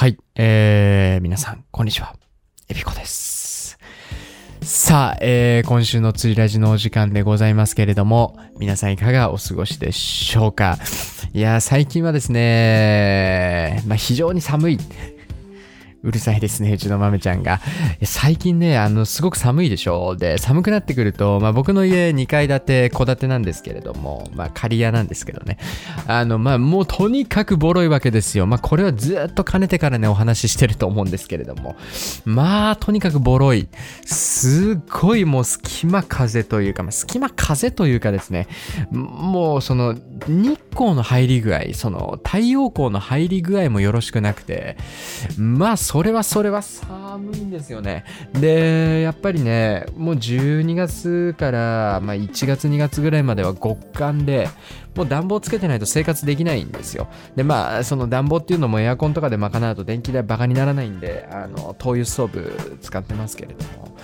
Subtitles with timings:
[0.00, 0.16] はい。
[0.34, 2.16] えー、皆さん、こんにちは。
[2.70, 3.78] エビコです。
[4.62, 10.78] さあ、えー、今週の釣りラジのお時間でございますけれども、皆さんいかがお過ごしでしょうか？
[11.34, 14.78] いや、最近はですね、まあ、非常に寒い。
[16.02, 17.60] うるさいですね、うちの豆ちゃんが。
[18.02, 20.14] 最近ね、あの、すごく寒いでしょ？
[20.14, 25.58] うで、寒くなってくると、まあ僕の家2階建て、戸建てなんですけれども、まあ仮屋なんですけどね。
[26.06, 28.46] あの、まあもうとにかくボロいわけですよ。
[28.46, 31.76] まあこれはずっとかねてからね、お話ししてると思うんですけれども。
[32.24, 33.68] まあとにかくボロい。
[34.06, 38.48] すっごいもう隙間風というか、まあ隙間風というかですね、
[38.90, 39.94] もうその
[40.26, 44.78] 日光の入り具合、その太陽光の入り具合もよろしくなくて、
[45.36, 48.04] まあそれはそれは寒いんですよね。
[48.34, 54.48] で、やっぱりね、もう12月から、まあ、1月2月ぐらいまでは極寒で、
[54.94, 57.08] もう暖房つけてないと生活できないんですよ。
[57.34, 63.96] で、まあ、その暖房っていうのもエアコンとかで賄うと電気代バカにならないんで、あの、灯油ストーブ使ってますけれども。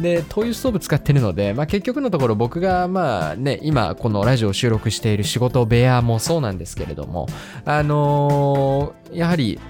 [0.00, 7.26] で、灯油ストーブ使ってるので、まあ結局のところ僕がまあね、今このラジオを収録している仕事部屋もそうなんですけれども、
[7.66, 9.60] あのーやはり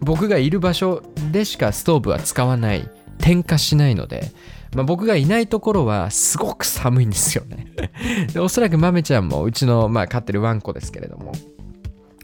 [0.00, 1.02] 僕がいる場所
[1.32, 4.30] でしかストーブは使わない、点火しないので、
[4.74, 7.66] まあ、僕がいないところはすごく寒いんですよね。
[8.32, 11.32] でおそらく豆ちゃんもうちの、まあ、飼ってるワンコですけれども、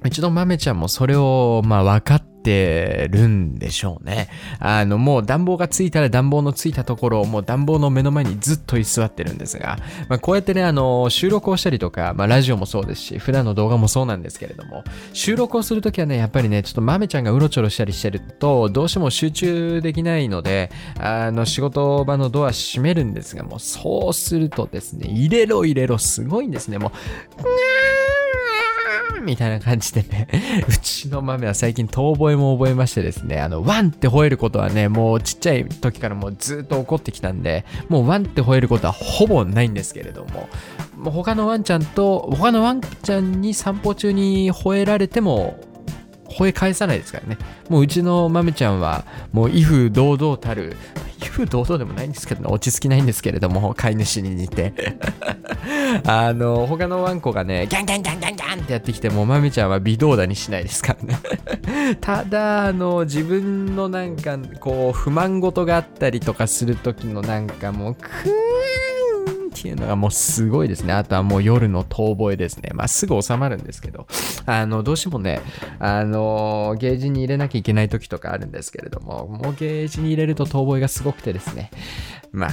[0.02, 4.28] うちの豆ちゃんもそれを、まあ、分かっててるんでしょうね。
[4.58, 26.92] あの、もう暖房がついたら暖房のついたところを、もう暖房の目の前にずっと居座ってるんですが、まあ、こうやってね、あの、収録をしたりとか、まあ、ラジオもそうですし、普段の動画もそうなんですけれども、収録をするときはね、やっぱりね、ちょっと豆ちゃんがうろちょろしたりしてると、どうしても集中できないので、あの、仕事場のドア閉めるんですが、もうそうするとですね、入れろ入れろ、すごいんですね、もう、
[29.22, 30.28] みたいな感じでね、
[30.68, 40.48] うちの豆は最近遠吠えも覚えましてですね、あの、ワンって吠えることはね、もうちっちゃい時からもうずっと怒ってきたんで、もうワンって吠えることはほぼないんですけれども、
[40.96, 45.58] もう他のワンちゃんと、他のワンちゃんに散歩中に吠えられても、
[46.32, 47.38] 吠え返さないですからね。
[47.68, 50.76] もううちの豆ちゃんは、もう威風堂々たる、
[51.20, 54.72] 威風堂々でもないんですけどね、落ち着きないんですけれども、飼い主に似て。
[56.06, 61.18] あの、他のワンコがね、ギャンギャンギャンギャンギャンってやってきても、豆ちゃんは微動だにしないですからね。
[62.00, 68.81] ただ、あの、自分のなんか、こう、不満事があったりとかする時のなんかもう、クー
[69.52, 70.92] っていうのがもうすごいですね。
[70.92, 72.70] あとはもう夜の遠吠えですね。
[72.74, 74.06] まあすぐ収まるんですけど、
[74.46, 75.40] あの、どうしてもね、
[75.78, 81.70] あの、ゲージに入れなきゃいけない時とかあるんですけれども、もうゲージに入れると遠吠えがすごくてですね、
[82.32, 82.50] まあ、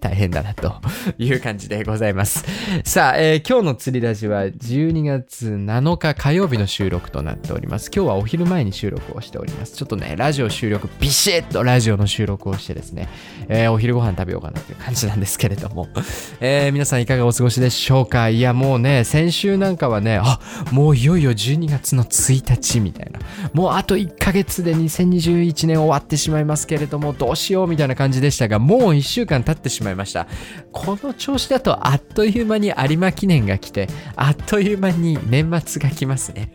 [0.00, 0.74] 大変だなと
[1.18, 2.44] いう感じでございます。
[2.84, 7.90] さあ、えー今日の釣りラジは12月7日火曜日の収録となっております。
[7.94, 9.76] 今日はお昼前に収録をしております。
[9.76, 13.08] ちょっとね、ラジオ収録、ビシッとラジオの収録をしてですね、
[13.48, 15.88] えーお昼ご飯食べようかなという感じなんですけれども、
[16.40, 18.28] えー皆さんいかがお過ごしでしょうか？
[18.28, 20.40] いや、もうね、先週なんかはね、あ、
[20.72, 23.20] もういよいよ12月の1日みたいな、
[23.52, 30.26] もうあと1ヶ月で2021年終わってしまいますけれども、どうしようみたいな感じでしたが、もう1週間経ってしまいました。
[30.72, 36.52] この調子だとあっという間に有馬記念が来て、あっという間に年末が来ますね。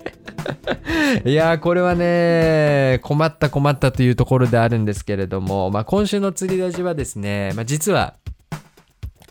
[1.25, 8.15] いやー、これはね、困った困ったというところであるんですけれども、まあ、今週の釣りラジはですね、まあ、実は、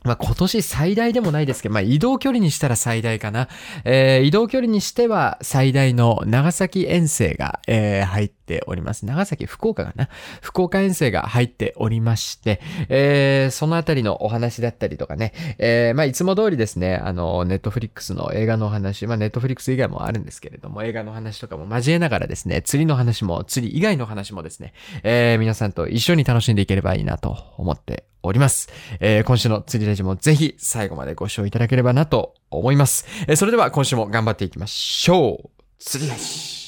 [0.08, 3.48] まあ、今年最大でもないですけど、まあ、移動距離にしたら最大かな。
[3.84, 9.04] えー移動距離にしては最大の長崎遠征が、えー入っております。
[9.04, 10.08] 長崎、福岡かな。
[10.40, 28.68] 福岡遠征が入っておりまして、えーそのあたりのお話だったりとかね、えーまあ、いつも通りですね、あの、ネットフリックスの映画のお話、まあ、ネットフリックス以外もあるんですけれども、映画の話とかも交えながらですね、釣りの話も、釣り以外の話もですね、えー皆さんと一緒に楽しんでいければいいなと思っております。
[29.00, 33.06] えー今週の釣りラジもぜひ最後までご視聴いただければなと思います。
[33.26, 35.50] えーそれでは今週も頑張っていきましょう。
[35.78, 36.67] 釣りラジ。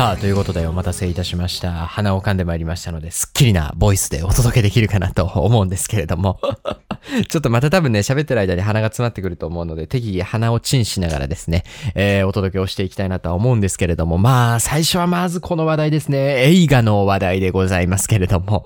[0.00, 1.72] さあ、ということでお待たせいたしました。
[1.72, 6.40] 鼻を噛んでまいりましたので、すっきりなボイスでお届けできるかなと思うんですけれども。
[7.28, 11.64] ちょっとまた多分ね、喋ってる間に鼻が詰まってくると思うので、適宜鼻をチンしながらですね、
[11.94, 16.46] えー、お届けをしていきたいなとは思うんですけれども、まあ、最初はまずこの話題ですね。
[16.50, 18.64] 映画の話題でございますけれども。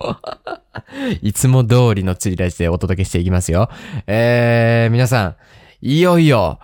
[1.20, 3.70] いつも通りの釣りラジでお届けしていきますよ。
[4.06, 5.36] えー、皆さん、
[5.82, 6.60] いよいよ、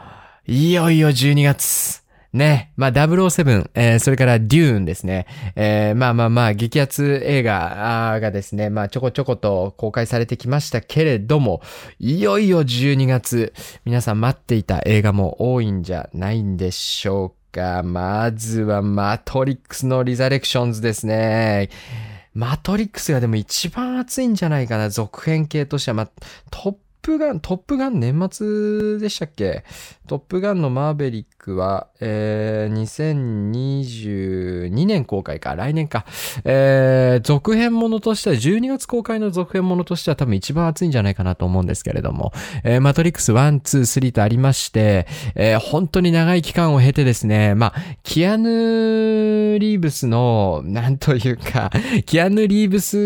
[0.47, 2.00] いよいよ12月。
[2.33, 2.73] ね。
[2.77, 5.27] まあ、007、えー、それからデューンですね。
[5.57, 11.61] えー、まあまあまあ、激アツ映画がですね、まあ、ちょこちょこと公開されてきましたけれども、
[11.99, 13.53] いよいよ12月、
[13.85, 17.83] 皆さん待っていた映画も多いんじゃないんでしょうか。
[17.83, 21.69] まずは、マトリックスのリザレクションズですね。
[22.33, 25.95] マトリックスがでも一番熱いんじゃないかな、続編系としては。
[25.97, 26.11] まあ、
[26.51, 29.65] トップガン、トップガン年末でしたっけ？
[30.11, 32.75] トップガンのマーベリックは、えー、
[34.69, 36.05] 2022年公開か、来年か。
[36.45, 42.33] えー、続編ものとしては、12月公開の続編ものとしては多分一番熱いんじゃないかなと思うんですけれども、
[42.65, 51.71] えー、マトリックス1、2、3とありまして、えー、本当に長い期間を経てですね、まあ、キアヌ・リーブスの、なんというか、
[52.05, 53.01] キアヌ・リーブスウ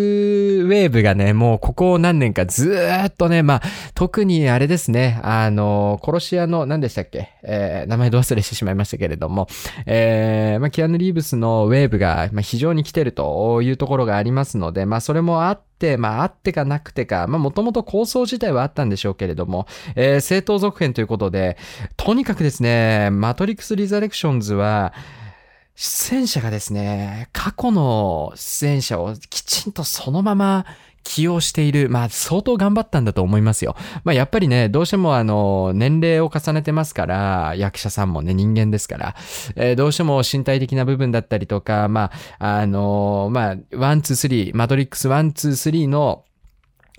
[0.69, 3.63] ェーブがね、もうここ何年かずーっとね、まあ、
[3.95, 7.31] 特にあれですね、あの、殺し屋の、何でししたっけ？
[7.43, 9.49] えー、名前ど忘れしてしまいましたけれども、
[9.85, 21.59] えー、まあ、キアヌ・リーブスのウェーブが、まあ、非常に来てるというところがありますので、まあ、それもあって、まあ、あってかなくてか、まあ、もともと構想自体はあったんでしょうけれども、えー、正当続編ということで、
[21.97, 24.95] とにかくですね、マトリックス・リザレクションズは、
[25.77, 30.67] 出演者がですね、過去の出演者をきちんとそのまま
[31.05, 31.89] 起用している。
[31.89, 33.77] まあ、相当頑張ったんだと思いますよ。
[34.03, 39.15] まあ、やっぱりね、どうしてもあの、年齢を重ねてますから、役者さんもね、人間ですから、
[39.55, 46.25] えー、どうしても身体的な部分だったりとか、まあ、あのー、まあ、 one、two、three、マトリックス one、two、three の、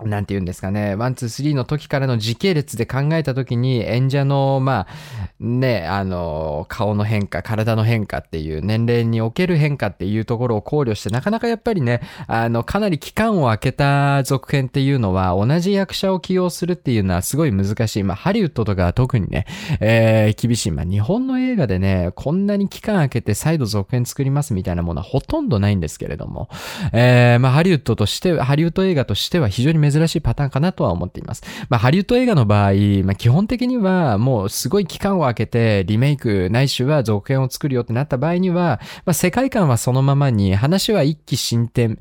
[0.04, 4.94] なんて言うんですかね、 one、two、three の時からの時系列で考えた時に、演者の、まあ、
[5.40, 18.02] ね、あの、顔の変化、体の変化っていう、年齢における変化っていうところを考慮して、なかなかやっぱりね、あの、かなり期間を空けた続編っていうのは、同じ役者を起用するっていうのはすごい難しい。
[18.02, 19.46] まあ、ハリウッドとかは特にね、
[19.80, 20.72] えー、厳しい。
[20.72, 26.50] まあ、日本の映画でね、こんなに期間空けて再度続編作りますみたいなものはほとんどないんですけれども、
[26.92, 31.42] えー、まあ、ハリウッドとして、ハリウッド映画としては非常に珍しいパターンかなとは思っています。
[31.68, 32.72] まあ、ハリウッド映画の場合、
[33.04, 41.98] まあ、基本的にはもうすごい期間を空けてリメイクないしは続編を作るよってなった場合には、まあ、世界観はそのままに話は一気進展、ん？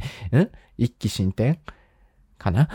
[0.78, 1.60] 一気進展？
[2.46, 2.70] かな、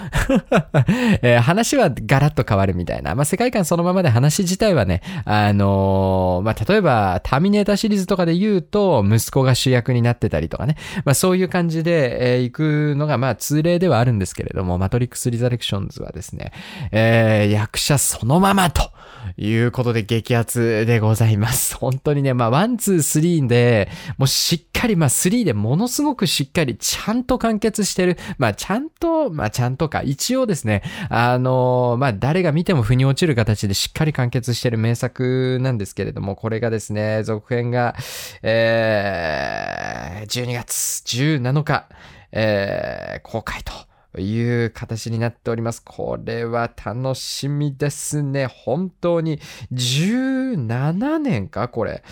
[1.22, 3.14] え、話はガラッと変わるみたいな。
[3.14, 10.76] まあ、世界観そのままで話自体はね、あのー、まあ、例えば、ターミネーターシリーズとかで言うと、息子が主役になってたりとかね。
[11.04, 16.52] まあ、そういう感じで、えー、行くのが、ま、通例ではあるんですけれども、マトリックス・リザレクションズはですね、
[16.90, 18.90] えー、役者そのままと。
[19.36, 21.76] いうことで激アツでございます。
[21.78, 23.88] 本当にね、まあ、 one、two、three で、
[24.18, 28.18] もうしっかり、まあ、 three でものすごくしっかり、ちゃんと完結してる。
[28.38, 37.94] まあ、ちゃんと、まあ、ちゃんとか、一応ですね、あの、まあ、誰が見ても腑に落ちる形でしっかり完結してる名作なんですけれども、これがですね、続編が、
[38.42, 41.86] えー、12月17日、
[42.32, 43.89] えー、公開と。
[44.12, 45.82] という形になっております。
[45.84, 48.46] これは楽しみですね。
[48.46, 49.38] 本当に
[49.72, 51.68] 17年か？
[51.68, 52.02] これ。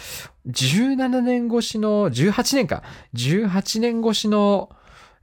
[0.46, 2.82] 17年越しの、18年か
[3.14, 4.70] ？18年越しの、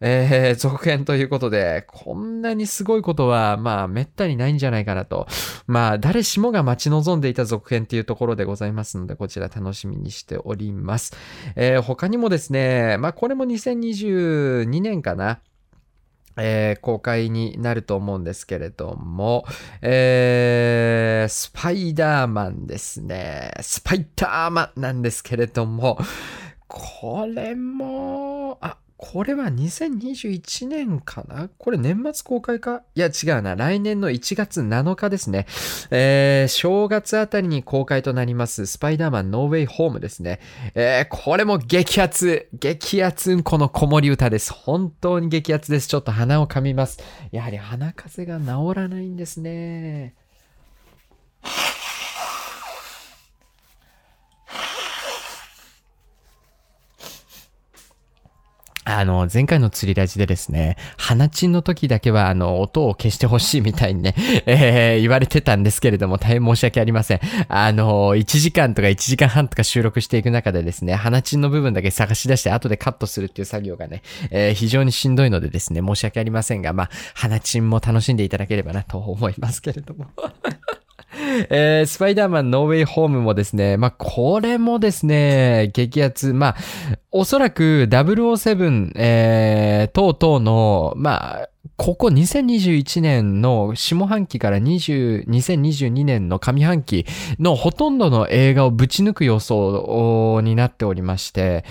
[0.01, 5.25] えー、続編ということで、こんなにすごいことは、まあ、めったにないんじゃないかなと。
[5.67, 11.15] まあ、誰しもが待ち望んでいた続編っていうところでございますので、こちら楽しみにしております。
[11.55, 15.39] えー、他にもですね、まあ、これも2022年かな？
[16.37, 19.45] えー、公開になると思うんですけれども、
[19.81, 23.51] えー、スパイダーマンですね。
[23.61, 25.97] スパイダーマンなんですけれども、
[26.67, 28.34] これも、
[29.11, 31.47] これは2021年かな？
[31.59, 32.81] これ年末公開か？
[32.95, 33.55] いや違うな。
[33.55, 35.45] 来年の1月7日ですね。
[35.91, 40.39] えー、正月あたりに公開となりますスパイダーマンノーウェイホームですね。
[40.73, 44.51] えー、これも激アツ激アツんこの子守歌です。
[44.51, 45.87] 本当に激アツです。
[45.87, 46.99] ちょっと鼻を噛みます。
[47.31, 50.15] やはり鼻風邪が治らないんですね。
[58.85, 64.13] あの、前回の釣りラジでですね、花チンの時だけは、あの、音を消してほしいみたいにね、
[64.45, 67.19] えー言われてたんですけれども、大変申し訳ありません。
[67.49, 80.05] あの、1時間とか1時間半とか収録していく中でですね、花チンの部分だけ探し出して後でカットするっていう作業がね、えー非常にしんどいのでですね、申し訳ありませんが、まあ、花チンも楽しんでいただければなと思いますけれども。
[81.49, 86.33] えースパイダーマンノーウェイホームもですね、まあ、これもですね、激アツ。
[86.33, 86.55] まあ、
[87.11, 97.05] おそらく007、えー、等々の、まあ、ここ2021年の下半期から20 2022年の上半期
[97.37, 101.65] のほとんどの映画をぶち抜く予想になっておりまして、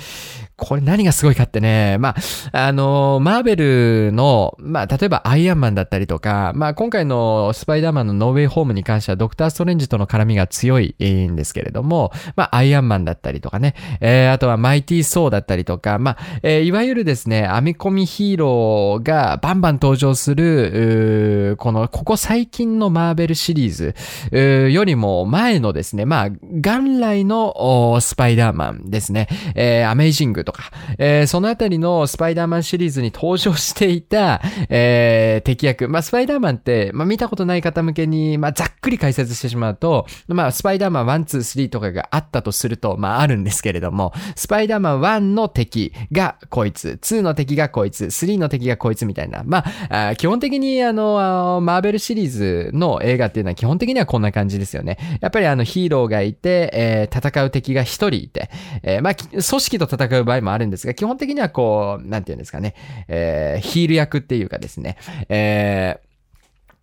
[0.57, 2.15] これ何がすごいかってね、ま
[2.53, 35.89] あ、あの、マーベルの、まあ、例えばアイアンマンだったりとか、まあ、今回のスパイダーマンのノーウェイホームに関してはドクターストレンジとの絡みが強いんですけれども、まあ、アイアンマンだったりとかね、えーあとはマイティー・ソーだったりとか、まあ、えーいわゆるですね、編み込みヒーローがバンバン登場する、この、ここ最近のマーベルシリーズーよりも前のですね、まあ、元来のスパイダーマンですね、えーアメイジングとか、えーそのあたりのスパイダーマンシリーズに登場していた、えー敵役。
[35.89, 49.43] まあ、スパイダーマンって、まあ、見たことない方向けに、まあ、ざっくり解説してしまうと、まあ、スパイダーマン1、2、3とかがあったとすると、まあ、あるんですけれども、スパイダーマン1の敵がこいつ、2の敵がこいつ、3の敵がこいつみたいな。
[49.45, 54.99] まあ、あ基本的にあの、あのマーベルシリーズの映画っていうのは基本的にはこんな感じですよね。
[55.21, 58.51] やっぱりあの、ヒーローがいて、えー戦う敵が一人いて、
[58.83, 62.75] えーまあ、組織と戦う場合場合もあるんですが、基本的にはこう、なんていうんですかね、
[63.09, 64.97] えーヒール役っていうかですね、
[65.29, 66.13] えー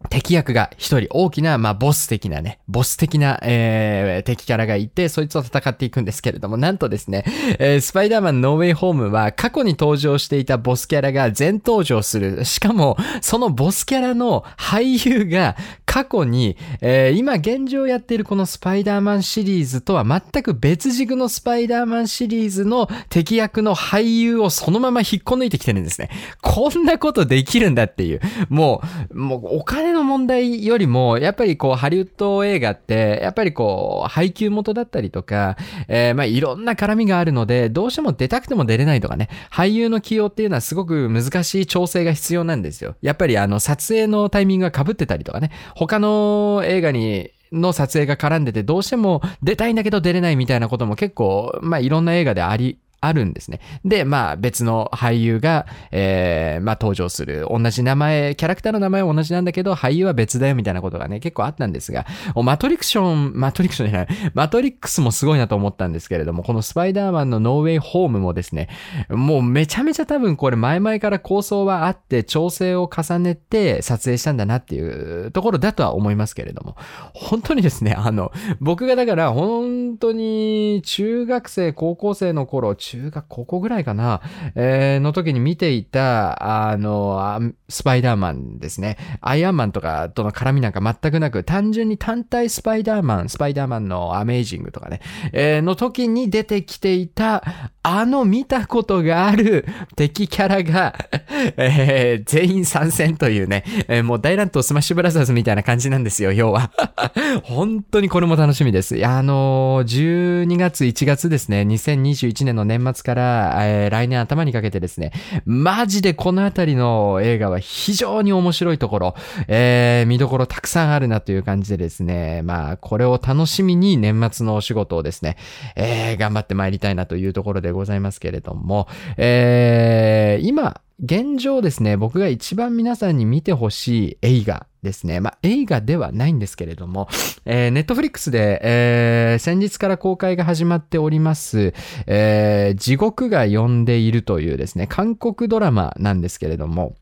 [0.09, 7.23] 敵役が一人大きな、まあ、ボス的なね、ボス的な、えー敵キャラがいて、そいつと戦っていくんですけれども、なんとですね、
[7.59, 12.45] えースパイダーマンノーウェイホームは過去に登場していたボスキャラが全登場する。
[12.45, 15.55] しかも、そのボスキャラの俳優が
[15.85, 26.09] 過去に、えー今現状やっているこのスパイダーマンシリーズとは全く別軸のスパイダーマンシリーズの敵役の俳優をそのまま引っこ抜いてきてるんですね。
[26.41, 28.21] こんなことできるんだっていう。
[28.49, 28.81] も
[29.11, 35.57] う、もうお金の問題よりも、やっぱりこう、ハリウッド映画って、やっぱりこう、配給元だったりとか、
[35.87, 42.95] えーまあいろんな絡みがあるので、どうしても出たくても出れないとかね、俳優の起用っていうのはすごく難しい調整が必要なんですよ。
[43.01, 53.59] やっぱりあの、撮影のタイミングが被ってたりとかね、他の映画に、の撮影が絡んでて、どうしても出たいんだけど出れないみたいなことも結構、まあいろんな映画であり、あるんですね。
[53.83, 57.47] で、まあ別の俳優が、えーまあ登場する。
[57.49, 62.05] 同じ名前、キャラクターの名前は同じなんだけど、俳優は別だよみたいなことがね、結構あったんですが、
[62.35, 68.69] マトリクション、マトリクションじゃない、マトリックスもすごいなと思ったんですけれども、このスパイダーマンのノーウェイホームもですね、
[69.09, 76.75] もうめちゃめちゃ多分これ前々から構想はあって、調整を重ねて撮影したんだなっていうところだとは思いますけれども、
[77.13, 84.21] 本当にですね、あの、僕がだから本当に中学生、高校生の頃、中学、高校ぐらいかな、
[84.55, 88.97] えーの時に見ていた、あの、スパイダーマンですね。
[89.21, 94.99] アイアンマンとかとの絡みなんか全くなく、単純に単体スパイダーマン、スパイダーマンのアメージングとかね、
[95.31, 100.93] えーの時に出てきていた、あの見たことがある敵キャラが、
[101.57, 106.71] えー全員参戦というね、えーもう大乱闘スマッシュブラザーズみたいな感じなんですよ、要は。
[107.43, 108.97] 本当にこれも楽しみです。
[108.97, 115.11] いや、あのー12月、1月ですね、2021年の年末から、えー来年頭にかけてですね、
[115.45, 119.15] マジでこのあたりの映画は非常に面白いところ、
[119.47, 125.37] えー見どころたくさんあるなという感じでですね、まあ、これを楽しみに年末のお仕事をですね、
[125.75, 128.87] えー頑張って参りたいなというところででございますけれども、
[129.17, 135.19] えー今、現状ですね、僕が一番皆さんに見てほしい映画ですね。
[135.19, 137.07] まあ、映画ではないんですけれども、
[137.45, 141.73] えー、ネットフリックスで、えー先日から公開が始まっております、
[142.05, 146.95] えー地獄が呼んでいるというですね、韓国ドラマなんですけれども、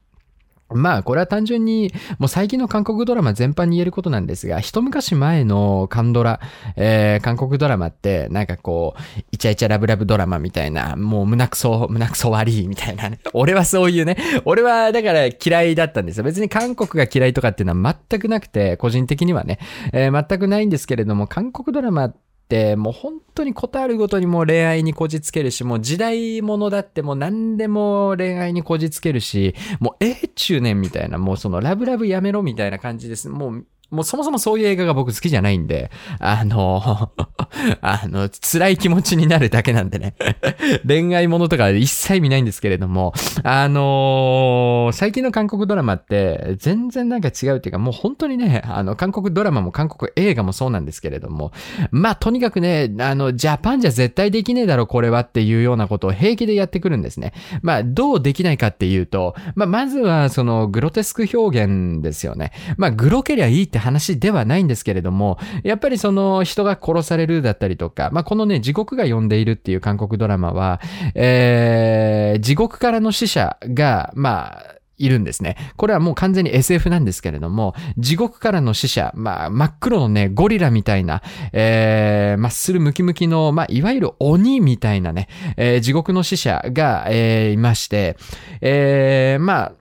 [0.74, 6.40] まあ、これは単純に、もう最近の韓国ドラマ全般に言えることなんですが、一昔前の韓ドラ、
[6.76, 13.20] えー韓国ドラマって、なんかこう、イチャイチャラブラブドラマみたいな、もう胸くそ、胸くそ悪いみたいなね。
[13.34, 16.24] 俺はそういうね、俺はだから嫌いだったんですよ。
[16.24, 19.60] 別に韓国が嫌いとかっていうのは全くなくて、個人的にはね、
[19.94, 22.28] えー全くないんですけれども、韓国ドラマって
[22.77, 33.29] もう本当にことあるごとにもう恋愛にこじつけるし、もう時代物だってもう何でも恋愛にこじつけるし、もうええ中年みたいな、もうそのラブラブやめろみたいな感じです。
[33.29, 37.12] もうもうそもそもそういう映画が僕好きじゃないんで、あの、
[37.81, 40.15] あの、辛い気持ちになるだけなんでね。
[40.88, 51.51] 恋愛ものとか一切見ないんですけれども、あの最近の韓国ドラマって全然なんか違うっていうか、もう本当にね、あの、韓国ドラマも韓国映画もそうなんですけれども、
[51.91, 57.34] まあ、とにかくね、あの、ジャパンじゃ絶対できねえだろ、これはっていうようなことを平気でやってくるんですね。
[57.62, 62.51] まあ、どうできないかっていうと、まあ、まずはそのグロテスク表現ですよね。
[62.77, 70.79] まあ、グロけりゃいいって話ではないんですけれども、やっぱりその人が殺されるだったりとか、まあ、このね、地獄が呼んでいるっていう韓国ドラマは、
[71.15, 75.55] えー、地獄からの死者が、まあ、いるんですね。
[75.77, 88.17] これはもう完全に SF なんですけれども、地獄からの死者、まあ、真っ黒のね、ゴリラみたいな、えー、まっするムキムキの、まあ、いわゆる鬼みたいなね、えー、地獄の死者が、えー、いまして、
[88.62, 89.74] えー、まあ、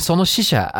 [0.00, 0.72] その死者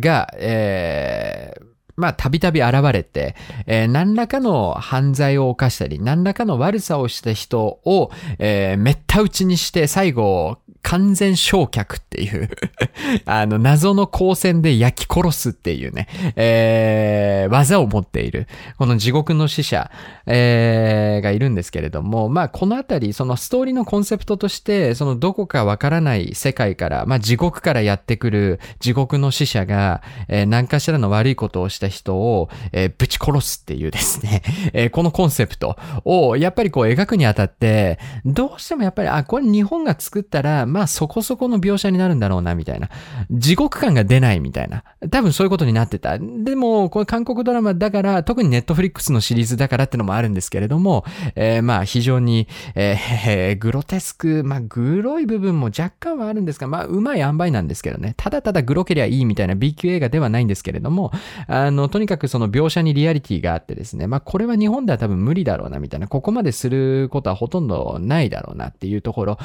[0.00, 3.36] が、えー、まあ、たびたび現れて、
[3.66, 12.48] えー、何らかの犯罪を犯したり、何らかの悪さをした人を、えー、めった打ちにして、最後、完全焼却っていう
[13.24, 18.46] あの、謎の光線で焼き殺すっていうね、えー、技を持っている、
[18.78, 19.90] この地獄の死者、
[20.26, 34.42] えー、がいるんですけれども、まあ、このあたり、そのストーリーのコンセプトとして、そのどこかわからない世界から、まあ、地獄からやってくる地獄の死者が、えー、何かしらの悪いことをした人を、えー、ぶち殺すっていうですね、
[34.74, 42.90] えー、このコンセプトを、やっぱりこう描くにあたって、どうしてもやっぱり、あ、これ日本が作ったら、まあそこそこの描写になるんだろうな、みたいな。
[43.30, 44.82] 地獄感が出ないみたいな。
[45.08, 46.18] 多分そういうことになってた。
[46.18, 51.04] でも、これ韓国ドラマだから、特にネットフリックスのシリーズだからってのもあるんですけれども、
[51.36, 58.14] えー、まあ非常に、えー、グロテスク、まあグロい部分も若干はあるんですが、まあうまい塩梅なんですけどね。
[58.16, 61.12] ただただグロけりゃいいみたいな B 級映画ではないんですけれども、
[61.46, 69.38] あの、とにかくその描写にリアリティがあってですね、まあこれは日本では多分無理だろうなみたいな、ここまですることはほとんどないだろうなっていうところ。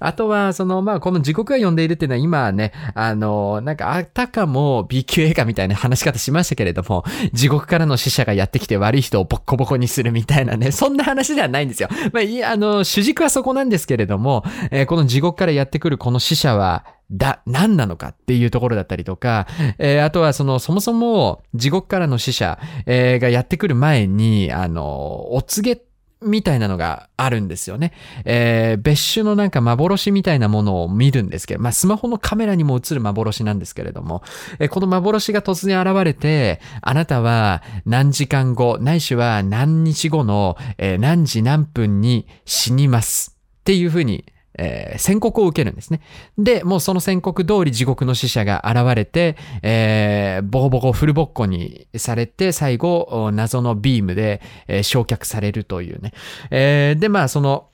[0.00, 11.88] あとは、その、のまあこの地獄が呼んでいるっていうのは今はね、あの、なんかあたかも B 級映画みたいな話し方しましたけれども、地獄からの死者がやってきて悪い人をボッコボコにするみたいなね、そんな話ではないんですよ。
[12.12, 19.46] まあ、い、あの、主軸はそこなんですけれども、えー、この地獄からやってくるこの死者は、だ、何なのかっていうところだったりとか、
[19.78, 25.82] えー、あとはその、そもそも地獄からの死者、えー、がやってくる前に、あの、お告げ
[26.22, 27.92] みたいなのがあるんですよね。
[28.24, 34.22] えー、別種のなんか幻みたいなものを見るんですけど、まあ、スマホのカメラにも映る幻なんですけれども、
[34.58, 44.24] えー、この幻が突然現れて、あなたは何時間後、ないしは何日後の、えー、何時何分に死にますっていうふうに
[44.58, 46.00] えー、宣告を受けるんですね。
[46.38, 56.12] で、もうその宣告通り地獄の死者が現れて、えー、ボコボコフルボッコにされて、最後、謎のビームで、えー、焼却されるというね。
[56.50, 57.68] えー、で、まあ、その、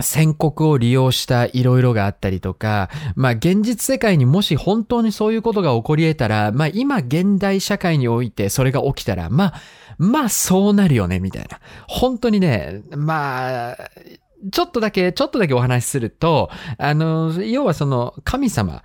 [0.00, 9.54] 宣告を利用した色々があったりとか、まあ現実世界にもし本当にそういうことが起こり得たら、まあ今現代社会においてそれが起きたら、まあ、
[9.98, 11.60] まあそうなるよね、みたいな。
[11.86, 13.76] 本当にね、まあ、
[14.52, 18.82] ちょっとだけ、ちょっとだけお話しすると、あの、要はその神様、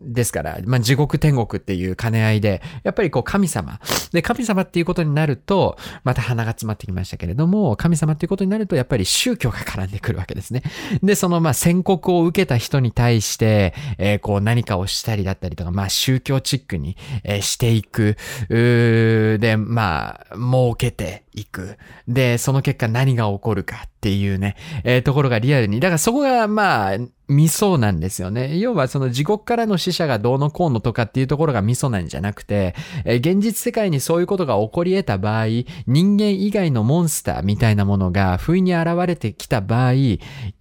[0.00, 3.80] ですから、まあ、地獄天国っていう兼ね合いで、やっぱりこう神様。
[4.12, 10.62] で、神様っていうことになると、また鼻が詰まってきましたけれども、神様っていうことになると、やっぱり宗教が絡んでくるわけですね。
[11.02, 18.16] で、そのまあ宣告を受けた人に対して、えー、こう何かをしたりだったりとか、まあ宗教チックに、えー、していく。
[18.48, 21.78] で、まあ、儲けていく。
[22.08, 25.80] で、その結果何が起こるかっていうね、えー、ところがリアルに。
[25.80, 28.56] だからそこがまあ、ミソなんですよね。
[28.56, 35.46] 要はその地獄からの死者がどうのこうのとかっていうところがミソなんじゃなくて、えー、現実世界にそういうことが起こり得た場合、
[35.88, 39.94] 人間以外のモンスターみたいなものが不意に現れてきた場合、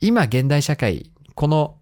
[0.01, 1.75] 今現代社会、この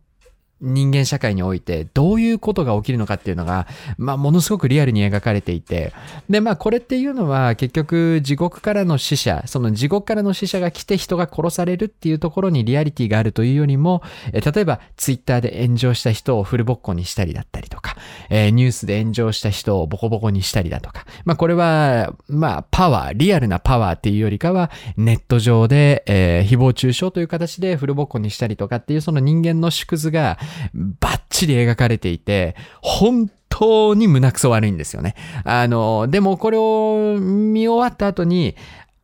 [0.63, 5.93] 人間社会においてどういうことが起きるのかっていうのが、まあ、ものすごくリアルに描かれていて、
[6.29, 17.95] で、まあ、これっていうのは結局地獄からの死者、その地獄からの死者が来て人が殺されるっていうところにリアリティがあるというよりも、え例えばツイッターで炎上した人をフルボッコにしたりだったりとか、
[18.29, 30.37] え、ニュースで炎上した人をボコボコにしたりだとか、まあ、これは、まあ、パワー、リアルなパワーっていうよりかは、ネット上で、えー、誹謗中傷という形でフルボッコにしたりとかっていうその人間の縮図が、
[30.73, 35.15] バッチリ描かれていて、本当に胸くそ悪いんですよね。
[35.43, 38.55] あの、でもこれを見終わった後に、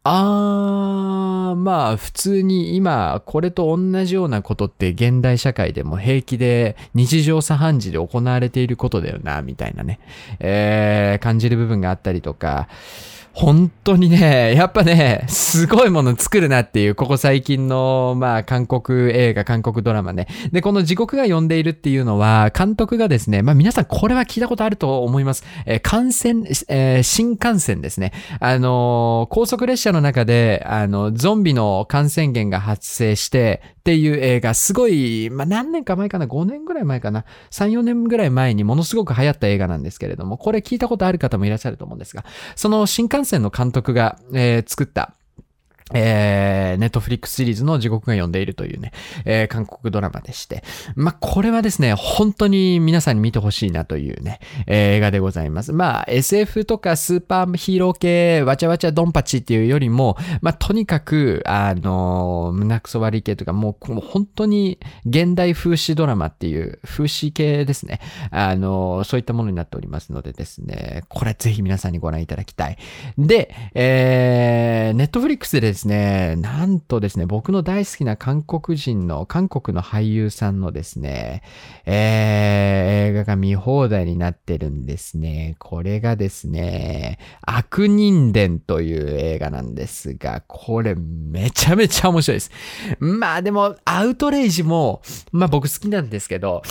[0.03, 9.99] あー、まあ普通に今これと同じようなことって現代社会でも平気で日常茶飯事で行われていることだよな、みたいなね、
[10.39, 12.69] えー、感じる部分があったりとか、
[13.33, 20.27] 本当にね、やっぱね、すごいもの作るなっていう、ここ最近の、まあ、韓国映画、韓国ドラマね。
[20.51, 25.43] で、この地獄が呼んでいるっていうのは、監督がですね、まあ皆さんこれは聞いたことあると思います。
[25.65, 28.11] えー感染、えー新幹線ですね。
[28.39, 42.23] あのー高速列車の中で、あの、ゾンビの感染源が発生して、っていう映画、すごい、まあ何年か前かな、5年ぐらい前かな、3、4年ぐらい前にものすごく流行った映画なんですけれども、これ聞いたことある方もいらっしゃると思うんですが、
[42.55, 45.15] その新幹線の監督が、えー作った、
[45.93, 48.91] えー、ネットフリックスシリーズの地獄が呼んでいるというね、
[49.25, 50.63] えー韓国ドラマでして。
[50.95, 55.71] まあ、これはですね、本当に皆さんに見てほしいなというね、えー映画でございます。
[55.71, 67.99] まあ、SF とかスーパーヒーロー系、わちゃわちゃドンパチっていうよりも、まあ、とにかく、あのー胸くそ悪い系とか、もう、もう本当に現代風刺ドラマっていう、風刺系ですね。
[68.31, 72.77] あのーそういったものになっておりますのでですね、これぜひ皆さんにご覧いただきたい。
[73.17, 81.43] で、えー、ネットフリックスでですね、なんとですね、僕の大好きな韓国人の、韓国の俳優さんのですね、
[81.85, 85.55] えー、映画が見放題になってるんですね。
[85.59, 92.51] これがですね、悪人伝という映画なんですが、これめちゃめちゃ面白いです。
[92.99, 96.61] まあでも、アウトレイジも、まあ僕好きなんですけど、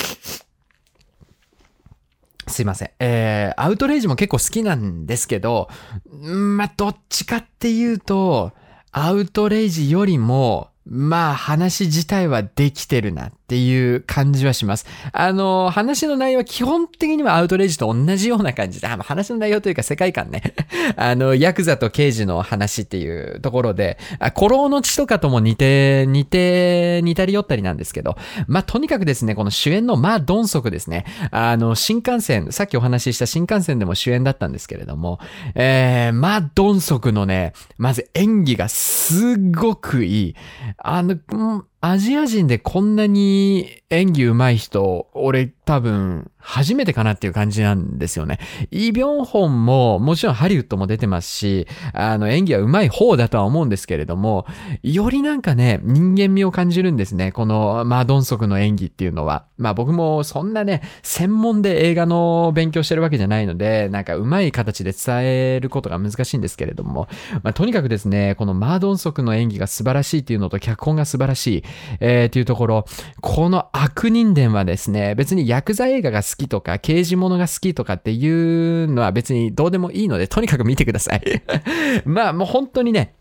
[2.48, 2.90] すいません。
[2.98, 5.68] えー、アウトレイジも結構好きなんですけど、
[6.10, 8.52] まあ、どっちかっていうと、
[8.92, 14.84] アウトレイジよりも、まあ話自体はできてるなっていう感じはします。
[15.10, 20.52] あの、話の内容は基本的にはアウトレイジと同じような感じで、あま話の内容というか世界観ね。
[20.96, 31.06] あの、ヤクザと刑事の話っていうところで、あ古老の血とかとも似て、似て、似たり寄ったりなんですけど、まあとにかくですね、この主演のマ・ドンソクですね。
[31.30, 35.20] あの、新幹線、さっきお話しした新幹線でも主演だったんですけれども、
[35.54, 40.36] えー、マ・ドンソクのね、まず演技がすっごくいい。
[40.76, 48.38] あの、うんアジア人でこんなに演技上手い人、俺多分初めてかなっていう感じなんですよね。
[48.70, 54.46] イ・ビョンホンももちろんハリウッドも出てますし、あの演技は上手い方だとは思うんですけれども、
[54.82, 57.32] よりなんかね、人間味を感じるんですね。
[57.32, 59.44] このマドンソクの演技っていうのは。
[59.58, 67.08] まあ僕もそんなね、専門で映画の勉強してるわけじゃないので、なんか上手い形で伝えることが難しいんですけれども、
[67.42, 71.64] まあとにかくですね、このマードンソクの演技が素晴らしいっていうのと脚本が素晴らしい、
[72.00, 72.84] えー、っていうところ、
[73.20, 81.22] この悪人伝はですね、別にヤクザ映画が好ききとか、刑事物が好きとかっていうのは別にどうでもいいので、とにかく見てください。
[82.06, 83.14] まあもう本当にね、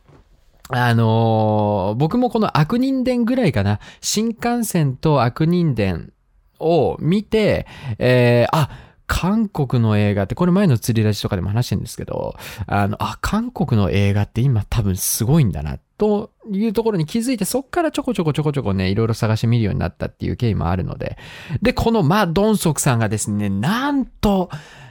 [0.70, 6.12] あのー僕もこの悪人伝ぐらいかな、新幹線と悪人伝
[6.60, 7.66] を見て、
[8.00, 8.70] えー、あ、
[9.08, 12.36] 韓国の映画って、これ前の釣りラジとかでも話してるんですけど、
[12.68, 21.18] あの、あ、韓国の映画って今多分すごいんだな、というところに気づいて、そっからちょこちょこちょこちょこね、いろいろ探してみるようになったっていう経緯もあるので。
[21.62, 24.50] で、このマ・ドンソクさんがですね、なんと、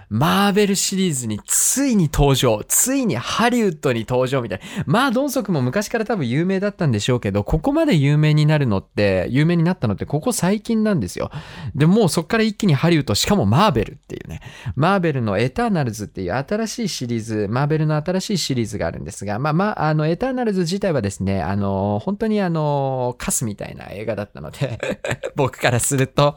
[0.09, 2.63] マーベルシリーズについに登場。
[2.69, 4.85] ついにハリウッドに登場みたいな。
[4.87, 11.31] まあ、ドンソクも昔から多分有名だったんでしょうけど、ここまで有名になるのって、有名になったのってここ最近なんですよ。
[11.75, 14.41] で、もうそっから一気にハリウッド、しかもマーベルっていうね。
[14.77, 24.79] マーベルのエターナルズっていう新しいシリーズ、マーベルの新しいシリーズがあるんですが、まあまあ、あの、エターナルズ自体はですね、あの、本当にあの、カスみたいな映画だったので、
[25.35, 26.37] 僕からすると。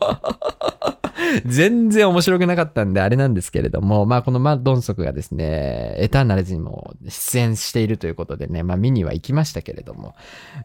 [1.46, 10.16] 全然面白くなかったんで、あれなんですけれども、まあこのマッドンソクがですね、エターナルズにも出演しているということでね、まあ見には行きましたけれども、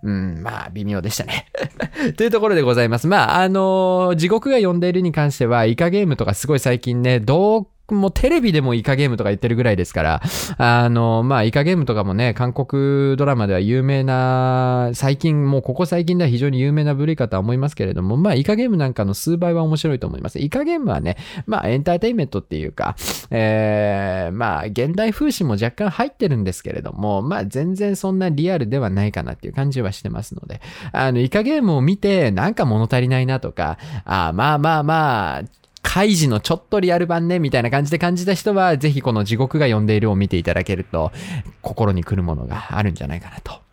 [0.03, 1.47] うん、まあ微妙でしたね。
[2.17, 3.07] というところでございます。
[3.07, 10.23] まああの地獄が呼んでいるに関しては、イカゲームとかすごい最近ね、どうもうテレビでもイカゲームとか言ってるぐらいですから、
[10.57, 20.39] あの、まあ、イカゲームとかもね、韓国ドラマでは有名な、最近、もうここ最近では非常に有名な部類かとは思いますけれども、まあ、イカゲームなんかの数倍は面白いと思います。
[20.39, 22.97] イカゲームはね、まあ、エンターテインメントっていうか、
[23.31, 41.13] えー、まあ、現代風刺も若干入ってるんですけれども、まあ、全然そんなリアルではないかなっていう感じはしてますので、あの、イカゲームを見て、なんか物足りないなとか、あまあまあまあ、カイジのちょっとリアル版ね、みたいな感じで感じた人は、ぜひこの地獄が呼んでいるを見ていただけると、
[41.61, 43.64] 心に来るものがあるんじゃないかなと。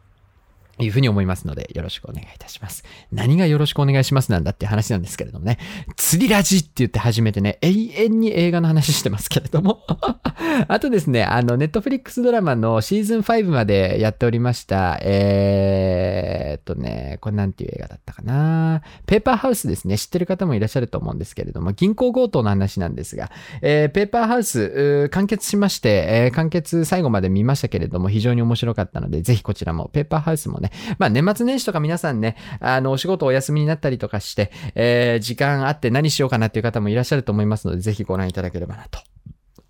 [0.85, 2.83] いうふうに思いますので、よろしくお願いいたします。
[3.11, 5.57] 何がよろしくお願いしますなんだって話なんですけれどもね。
[5.97, 9.83] 釣りラジって言って初めてね、永遠に映画の話してますけれども。
[10.67, 18.81] あとですね、あの、ネットフリックスドラマのシーズン5までやっておりました、えーっとね、これなんていう映画だったかな。
[19.05, 19.97] ペーパーハウスですね。
[19.97, 38.99] 知ってる方もいらっしゃると思うんですけれども、銀行強盗の話なんですが、えーペーパーハウス、完結しまして、えー完結最後まで見ましたけれども、非常に面白かったので、ぜひこちらも、ペーパーハウスもね、まあ年末年始とか皆さんね、あの、お仕事お休みになったりとかして、えー時間あって何しようかなっていう方もいらっしゃると思いますので、ぜひご覧いただければなと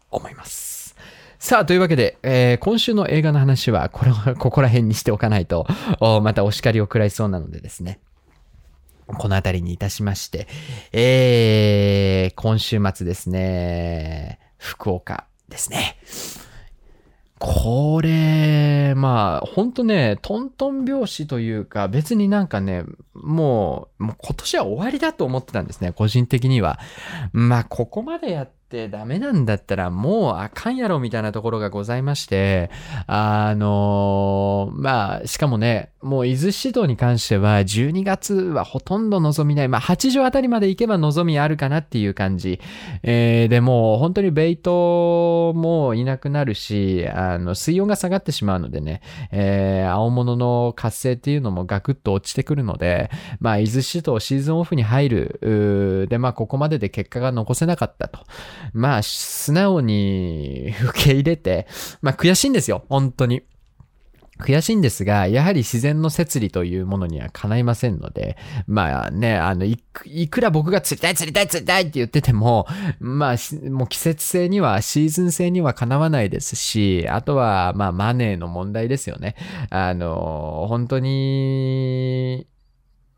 [0.09, 0.95] 思います。
[1.39, 5.67] さあ、というわけで、えー今週の映画の話は、これは、ここら辺にしておかないと、
[6.23, 7.99] またお叱りを食らいそうなのでですね。
[9.07, 10.47] この辺りにいたしまして、
[10.93, 15.97] えー、今週末ですね、福岡ですね。
[17.43, 22.83] これ、まあ、ほんとね、トントン拍子というか、別になんかね、
[23.15, 26.79] もう、もう今年は終わりだと思ってたんですね、個人的には。
[27.33, 32.71] まあ、ここまでやってダメなんだったら、もうあかんやろみたいなところがございまして、
[33.05, 39.67] あのまあ、しかもね、もう伊豆シドに関しては、12月はほとんど望みない。
[39.67, 42.59] まあ、八条あたりまで行けば望みあるかなっていう感じ。
[43.03, 56.07] えーでも、本当にベイトもいなくなるし、あの、水温が下がってしまうのでね、えー青物の活性っていうのもガクッと落ちてくるので、まあ、伊豆シドシーズンオフに入る。
[56.09, 58.19] で、まあ、ここまでで結果が残せなかったと。
[58.73, 61.67] まあ、素直に受け入れて、
[62.01, 63.43] まあ、悔しいんですよ、本当に。
[64.41, 69.77] 悔しいんですが、やはり自然の摂理というものにはかないませんので、まあね、あの、い
[70.27, 72.65] くら僕が釣りたい釣りたい釣りたいって言ってても、
[72.99, 79.35] まあ、もう季節性には、シーズン性にはかなわないですし、あとは、まあ、マネーの問題ですよね。
[79.69, 82.47] あの、本当に、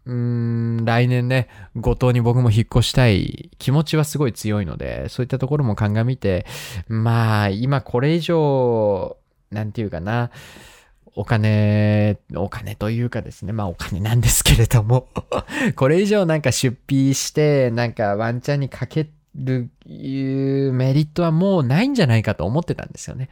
[0.06, 6.46] うん、来年ね、五島に僕も引っ越したい気持ちはすごい強いので、そういったところも鑑みて、
[6.88, 9.18] まあ、今これ以上、
[9.50, 10.32] なんていうかな、
[11.16, 15.08] お金、お金というかですね、まあお金なんですけれども、
[15.76, 23.30] これ以上なんか出費して、なんかワンチャンにかけるいうメリットはもうないんじゃないかと思ってたんですよね。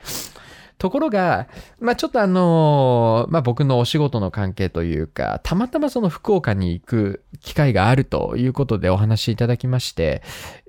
[0.81, 1.47] ところが、
[1.79, 10.23] まあちょっとあの、まあ僕のお仕事の関係というか、たまたまその福岡に行く機会があるということでお話しいただきまして、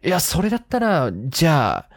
[0.05, 1.91] いや、それだったら、じゃあ、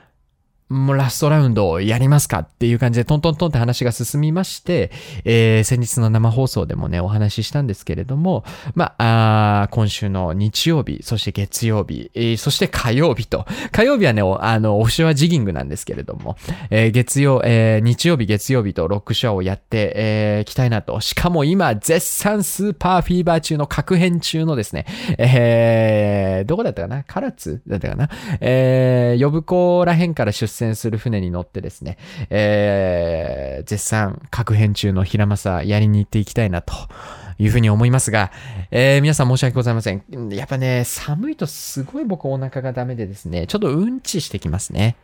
[0.76, 4.92] もうラストラウンドをやりますかっていう感じでトントントンって話が進みまして、
[5.24, 8.44] えー先日の生放送でもね、お話ししたんですけれども、
[8.76, 16.36] まあ、あ今週の日曜日、そして月曜日、えーそして火曜日と、火曜日はね、あの、オフショアジギングなんですけれども、
[16.70, 21.00] えー月曜、えー日曜日、月曜日とロックショアをやって、えーいきたいなと。
[21.00, 24.86] しかも今、絶賛スーパーフィーバー中の確変中のですね、
[25.18, 27.04] えーどこだったかな？
[27.04, 28.10] 唐津だったかな？
[28.42, 31.98] えー呼子ら辺から出船する船に乗ってですね、
[32.30, 36.74] えー絶賛確変中の平正やりに行っていきたいなと。
[37.38, 38.32] いうふうに思いますが、
[38.72, 40.04] えー皆さん申し訳ございません。
[40.32, 44.96] やっぱね、寒いとすごい僕お腹がダメでですね、ちょっとうんちしてきますね。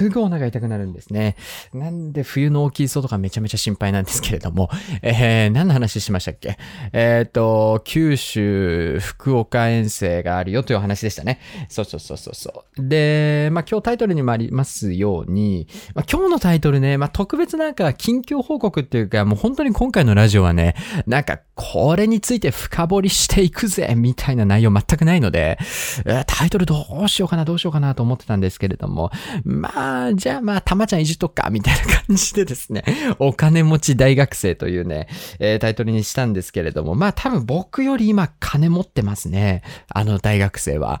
[0.00, 1.36] すぐお腹痛くなるんですね。
[1.72, 4.70] なんで冬の大きい磯とかめちゃめちゃ心配なんですけれども、
[5.02, 6.58] えー、何の話しましたっけ？
[6.92, 11.38] えっ、と、九州、福岡遠征があるよという話でしたね。
[11.68, 12.88] そうそうそうそうそう。
[12.88, 20.74] で、まあ今日タイトルにもありますように、まあ、今日のタイトルね、まあ特別なんか近況報告っていうか、もう本当に今回のラジオはね、
[21.06, 25.56] なんかこれについて深掘りしていくぜみたいな内容全くないので、
[26.26, 29.12] タイトルどうしようかな、どうしようかなと思ってたんですけれども、
[29.44, 32.84] まあ、じゃあまあ、たまちゃんいじっとくか、みみたいな感じでですね、
[33.20, 39.62] お金持ち大学生というね、えータイトルにしたんですけれども、まあ多分僕より今金持ってますね。
[39.88, 41.00] あの大学生は。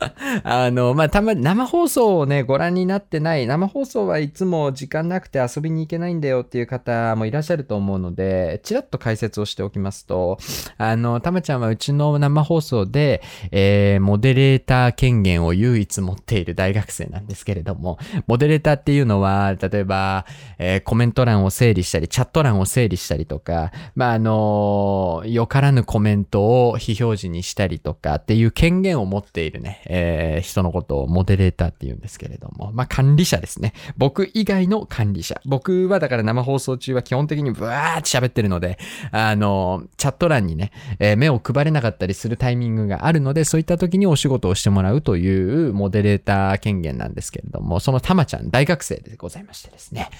[0.44, 10.38] あの、まあ、たま、生放送をね、ご覧になってない、生放送はいつも時間なくて遊びに行けないんだよっていう方もいらっしゃると思うので、ちらっと解説をしておきますと、
[10.76, 20.26] あの、たまちゃんはうちの生放送で、えー、モデレーター権限を唯一持っている大学生なんですけれども、モデレーターっていうのは、例え、ば
[20.58, 33.72] えーコメント欄を整理したり、チャット欄を整理したりとか、まあ、あのよからぬコメントを非表示にしたりとかっていう権限を持っているね、えー人のことをモデレーターって言うんですけれども、まあ、管理者ですね。
[33.96, 35.40] 僕以外の管理者。
[35.44, 38.78] 僕はだから生放送中は基本的にブワーって喋ってるので、
[39.10, 50.10] あの、チャット欄にね、えー目を配れなかったりするタイミングがあるので、そういった時にお仕事をしてもらうというモデレーター権限なんですけれども、そのたまちゃん大学生でございましてねですね。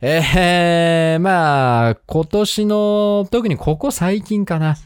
[0.00, 4.76] えー、まあ、今年の、特にここ最近かな。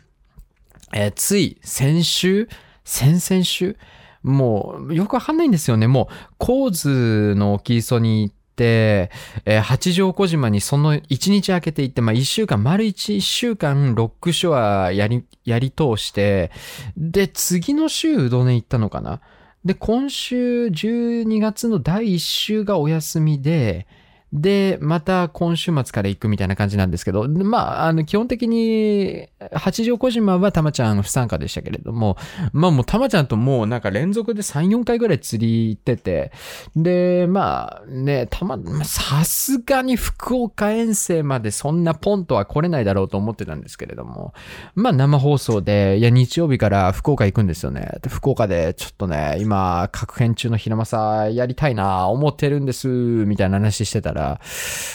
[0.94, 2.48] えーつい先週？
[2.84, 3.76] 先々週？
[4.22, 5.86] もう、よくわかんないんですよね。
[5.86, 9.10] もう、神津の沖磯に行って、
[9.44, 16.50] えー八丈小島にその1日空けて行って、まあ1週間、丸1週間ロックショアやり、やり通して、
[16.96, 19.20] で、次の週うどね行ったのかな
[19.64, 23.86] で、今週12月の第1週がお休みで、
[24.32, 32.16] で、また今週末から行くみたいな感じなんですけど、まあ、あの、基本的に、八丈小島はたまちゃん不参加でしたけれども、
[32.52, 36.32] まあもうたまちゃんともうなんか連続で3、4回ぐらい釣り行ってて、
[36.76, 44.34] で、まあね、たま、さすがに福岡遠征までそんなポンとは来れないだろうと思ってたんですけれども、
[44.74, 47.98] まあ生放送で、いや日曜日から福岡行くんですよね。
[48.08, 54.17] 福岡でちょっとね、今、各編中の平正やりたいな、思ってるんです、みたいな話してたら、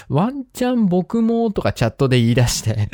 [0.09, 2.89] ワンチャン僕もとかチャットで言い出して、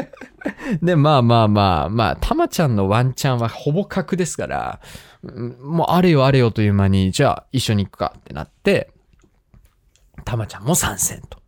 [0.82, 4.80] で、まあまあまあまあ、たまちゃんのワンチャンはほぼ格ですから、
[5.62, 8.90] もうあれよあれよという間に、じゃあ一緒に行くかってなって、
[10.24, 11.38] たまちゃんも参戦と。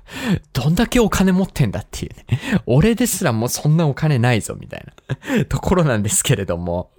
[0.52, 2.62] どんだけお金持ってんだっていうね。
[2.66, 4.86] 俺ですらもうそんなお金ないぞみたい
[5.36, 6.90] な ところなんですけれども。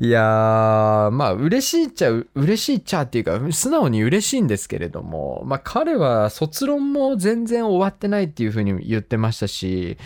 [0.00, 9.96] いやー、まあ嬉しいっちゃう、嬉しいっちゃっていうか、素直に嬉しいんですけれども、まあ彼は卒論も全然終わってないっていうふうに言ってましたし、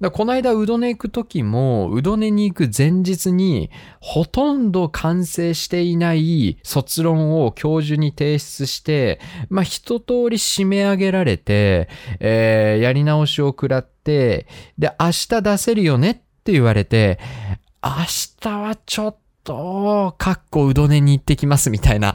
[0.00, 11.88] だこの間うどね行く時も、うどねに行く前日に、ほとんど完成していない卒論を教授に提出して、まあ一通り締め上げられて、
[12.20, 14.46] えーやり直しを食らって、
[14.78, 17.18] で、明日出せるよねって言われて、
[17.82, 17.90] 明
[18.40, 22.14] 日はちょっと、かっこうどねに行ってきますみたいな。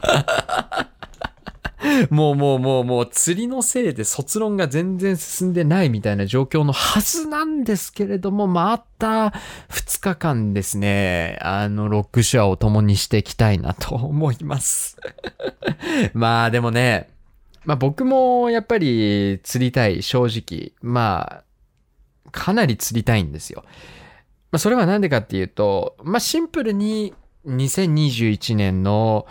[2.10, 9.32] もうもうもうもう釣りのせいで卒論が全然進んでないみたいな状況のはずなんですけれども、また
[9.70, 14.96] 2日間ですね、あのロックショアを共にしていきたいなと思います。
[16.14, 17.08] まあでもね、
[17.66, 20.72] まあ僕もやっぱり釣りたい、正直。
[20.80, 23.64] まあ、かなり釣りたいんですよ。
[24.52, 27.12] まあそれはなんでかっていうと、まあシンプルに
[27.46, 29.26] 2021年の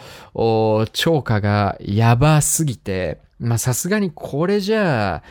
[0.91, 5.23] 超過がやばすぎて、まあさすがにこれじゃあ、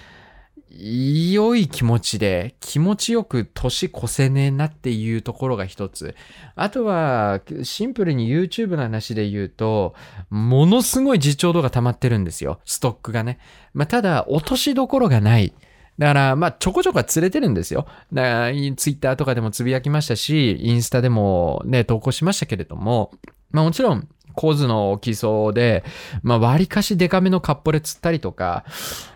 [0.76, 6.14] 良い気持ちで気持ちよく年越せねえなっていうところが一つ。
[6.56, 9.94] あとは、シンプルに YouTube の話で言うと、
[10.30, 12.60] ものすごい自重度が溜まってるんですよ。
[12.64, 13.38] ストックがね。
[13.72, 15.54] まあ、ただ、落としどころがない。
[15.98, 17.86] だから、まあ、ちょこちょこは釣れてるんですよ。
[18.12, 23.12] だから、ツイッターとかでもつぶやきましたし、インスタでもね、投稿しましたけれども、
[23.52, 25.84] まあもちろん、構図の基礎で、
[26.22, 28.64] まあ割かしデカめのカッポレ釣ったりとか、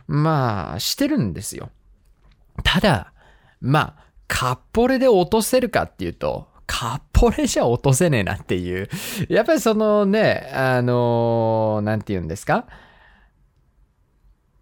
[0.06, 1.70] まあしてるんですよ。
[2.64, 3.12] ただ、
[3.60, 8.88] まあ、カッポレで落とせるかっていうと、カッポレじゃ落とせねえなっていう。
[9.28, 12.66] やっぱりそのね、あのなんて言うんですか？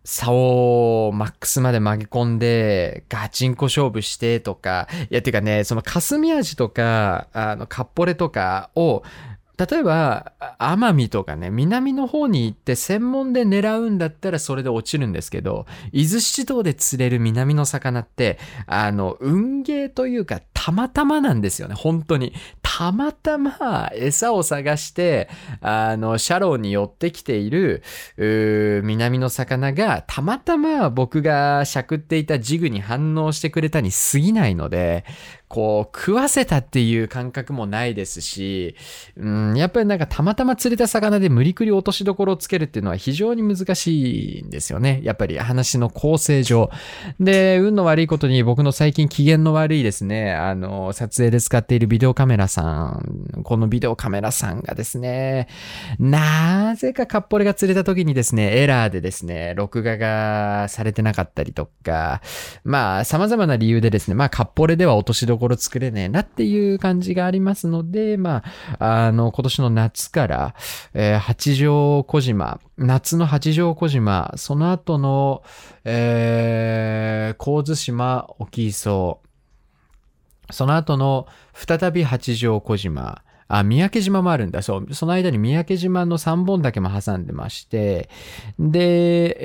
[0.04, 9.02] 竿をマックスまで曲げ込んで、ガチンコ勝負してとか、いや、てかね、その霞味とか、あの、カッポレとかを、
[9.58, 22.32] 例えば、奄美とかね、南の方に行って専門で狙うんだったらそれで落ちるんですけど、伊豆七島で釣れる南の魚って、あの、運ゲーというか、たまたまなんですよね、本当に。
[22.60, 25.28] たまたま餌を探して、
[25.60, 27.84] あの、シャローに寄ってきている、
[28.82, 35.04] 南の魚が、たまたま僕がしゃくっていたジグに反応してくれたに過ぎないので、
[35.48, 38.74] こう、食わせたっていう感覚もないですし、
[39.16, 44.98] うん、やっぱりなんかたまたま釣れた魚で無理くり落としどころをつけるっていうのは非常に難しいんですよね。
[45.04, 46.68] やっぱり話の構成上。
[47.20, 55.48] で、運の悪いことに僕の最近機嫌の悪いですね、あの、撮影で使っているビデオカメラさん、このビデオカメラさんがですね、
[55.98, 62.22] なぜかカッポレが釣れた時にですね、エラーでですね、録画がされてなかったりとか、
[62.64, 68.42] まあ、様々な理由でですね、まあ、カッポレでは落としどころ作れねえなっていう感じがありますので、ま
[68.78, 70.54] あ、あの、今年の夏から、
[70.94, 75.42] えー八丈小島、夏の八丈小島、その後の、
[75.84, 79.20] えー、神津島沖磯、
[80.50, 84.62] その後の再び八丈小島、あ、三宅島もあるんだ。
[84.62, 84.94] そう。
[84.94, 88.08] その間に三宅島の3本だけも挟んでまして、
[88.58, 89.36] で、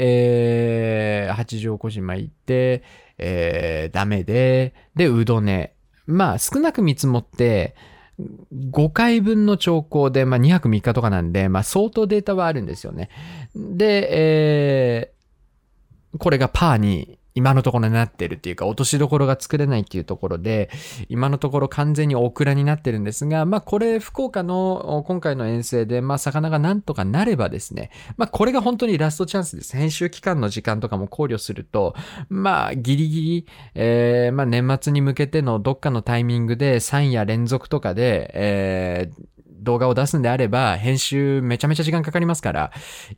[1.25, 2.83] えー、八丈小島行って、
[3.17, 5.75] えー、ダメで、で、うどね。
[6.07, 7.75] まあ、少なく見積もって、
[8.71, 13.09] 5回分の兆候で、まあ、2泊3日とかなんで、まあ、相当データはあるんですよね。
[13.55, 20.69] で、えー、これがパーに今のところになってるっていうか、落としどころが作れないっていうところで、
[21.09, 29.75] 今のところ完全にオクラになってるんですが、まあこれ福岡の今回の遠征で、まあ魚がなんとかなればですね、まあこれが本当にラストチャンスです。
[29.77, 31.95] 編集期間の時間とかも考慮すると、
[32.29, 42.71] まあギリギリ、えー、まあ年末に向けてのどっかのタイミングで3夜連続とかで、えー、動画を出すんであれば、編集めちゃめちゃ時間かかりますから、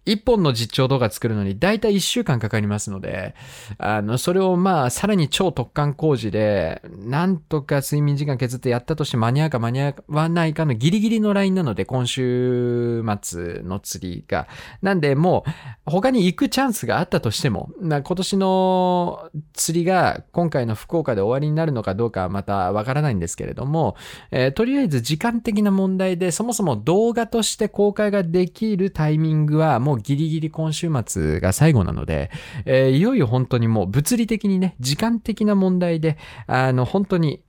[0.05, 3.35] 一本の実況動画作るのに大体一週間かかりますので、
[3.77, 14.47] あの、それをまあ、さらに超特貫工事で、なんとか睡眠時間削ってやったとして間に合うか間に合わないかのギリギリのラインなので、今週末の釣りが。
[14.81, 15.45] なんで、も
[15.85, 23.95] う、他に行くチャンスがあったとしても、な今年の釣りが今回の福岡で終わりになるのかどうかはまたわからないんですけれども、
[24.31, 32.29] えーとりあえず時間的な問題で、そもそも動画として公開ができるタイミングはもうギリギリ今週末が最後なので、
[32.65, 36.17] えーいよいよ本当にもう物理的にね、時間的な問題で、
[36.47, 37.43] あの、本当に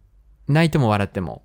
[0.49, 1.43] 泣いても笑っても、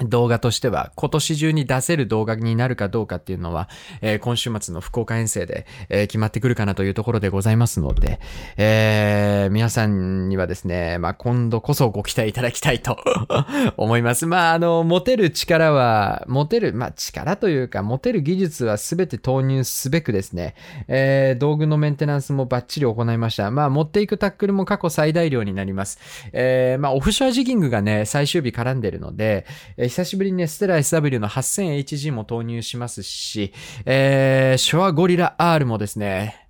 [0.00, 3.68] 動画としては今年中に出せる動画になるかどうかっていうのは、
[4.00, 8.18] えー今週末の福岡遠征で、えー決まってくるかなというところでございますので、
[8.56, 12.96] えー皆さんにはですね、まあ、今度こそご期待いただきたいと
[13.76, 14.26] 思います。
[14.26, 20.54] まあ、あの、持てる力は、持てる、まあ、力というか、持てる技術は全て投入すべくですね、
[20.88, 23.50] えー道具のメンテナンスもバッチリ行いました。
[23.50, 25.98] まあ、持っていくタックルも過去最大量になります。
[26.32, 29.44] えーまあ、オフショアジギングがね、最終日絡んでるので、
[29.82, 33.52] えー久しぶりにね、ステラ SW の 8000HG も投入しますし、
[33.84, 36.48] えー、ショアゴリラ R もですね、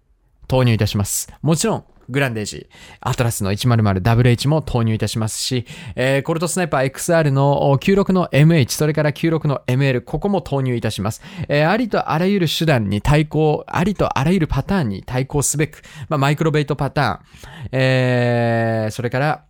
[0.49, 1.33] 投入いたします。
[1.41, 2.69] もちろん、グランデージ、
[3.01, 5.65] アトラスの 100WH も投入いたしますし、
[5.97, 11.23] えーコルトスナイパー XR の96の MH、それから96の ML、ここも投入いたします。
[11.49, 15.81] えーありとあらゆる手段に対抗、ありとあらゆるパターンに対抗すべく、
[16.11, 19.45] まあ、マイクロベイトパターン、えーそれから、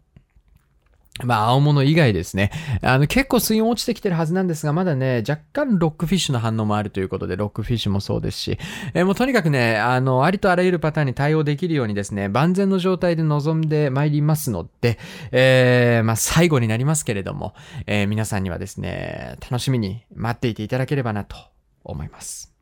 [1.24, 2.50] まあ、青物以外ですね。
[2.82, 8.58] あの、結構水温落ちてきてるはずなんですが、まだね、若干ロックフィッシュの反応もあるということで、ロックフィッシュもそうですし、
[8.94, 14.98] えーもうとにかくね、あの、ありとあらゆるパターンに対応できるようにですね、万全の状態で臨んでまいりますので、
[15.30, 17.54] えーまあ、最後になりますけれども、
[17.86, 21.36] えー皆さんにはですね、楽しみに待っていていただければなと
[21.84, 22.52] 思います。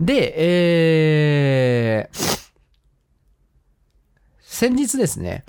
[0.00, 2.48] で、えー、
[4.42, 5.44] 先日ですね、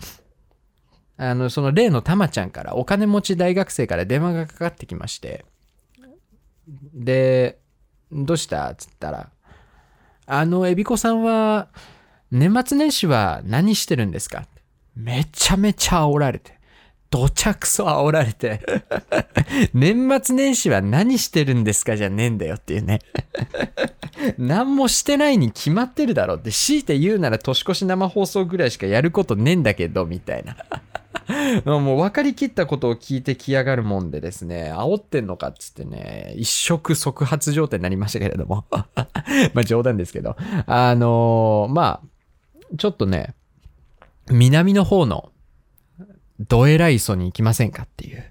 [1.17, 5.45] あの、その例のたまちゃんから、お金持ち大学生から電話がかかってきまして、
[6.93, 7.59] で、
[8.11, 9.29] どうしたつったら、
[10.25, 11.69] あの、エビコさんは、
[12.31, 14.45] 年末年始は何してるんですか？
[14.95, 16.57] めちゃめちゃ煽られて。
[17.09, 18.59] どちゃくそ煽られて。
[19.73, 22.99] 年末年始は何してるんですかじゃねえんだよっていうね。
[24.37, 30.57] 何もしてないに決まってるだろうって、強いて言うなら年越し生放送ぐらいしかやることねえんだけど、みたいな。
[31.65, 38.65] もう分かりきったことを聞いてきやがるもんでですね、煽ってんのかっつってね、一触即発状態になりましたけれども。
[38.71, 40.35] まあ冗談ですけど。
[40.65, 43.35] あのーまあ、ちょっとね、
[44.29, 45.31] 南の方の、
[46.39, 48.26] ドエライソに行きませんかっていう。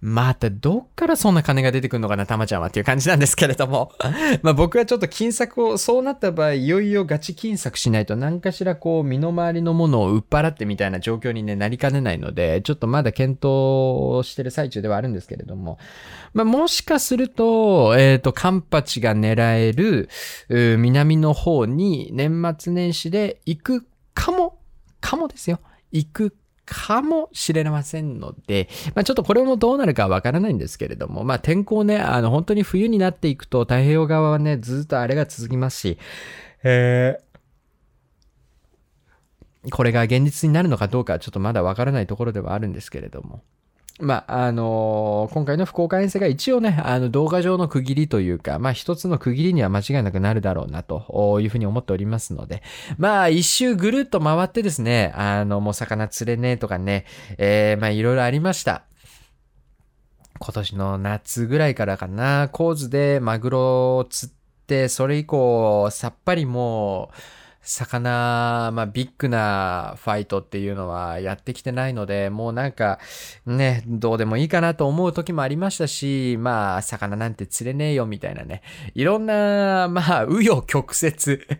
[0.00, 3.92] またどっからそんな金が出てくるのかな、たまちゃんはっていう感じなんですけれども。
[4.42, 15.78] まあ僕はちょっと金策を、そうなった場合、いよいよガチ金策しないと何かしらこう身の回りのものを売っ払ってみたいな状況に、ね、なりかねないので、ちょっとまだ検討してる最中ではあるんですけれども。
[16.32, 20.08] まあもしかすると、えっ、と、カンパチが狙える、
[20.78, 24.58] 南の方に年末年始で行くかも、
[25.00, 25.60] かもですよ。
[25.92, 26.34] 行く
[26.70, 35.98] かもしれませんので、まあ、ちょっとこれもどうなるかわからないんですけれども、まあ、天候ね、あの、本当に冬になっていくと太平洋側はね、ずっとあれが続きますし、
[36.62, 43.42] えー、これが現実になるのかどうかちょっとまだわからないところではあるんですけれども。
[44.00, 52.62] まあ、あのー今回の福岡遠征が一応ね、あの動画上の区切りというか、まあ一つの区切りには間違いなくなるだろうなというふうに思っておりますので、
[52.98, 57.04] まあ一周ぐるっと回ってですね、あの、もう魚釣れねえとかね、
[57.38, 58.84] えー、まあいろいろありました。
[60.38, 64.34] 今年の夏ぐらいからかな、コーズでマグロを釣っ
[64.66, 72.98] て、それ以降、さっぱりもう、魚、まあ、ビッグなファイトっていうのはやってきてないので、もうなんか、
[73.44, 78.62] ね、どうでもいいかなと思う時もありましたし、まあ、魚なんて釣れねえよみたいなね。
[78.94, 81.12] いろんな、まあ、紆余曲折、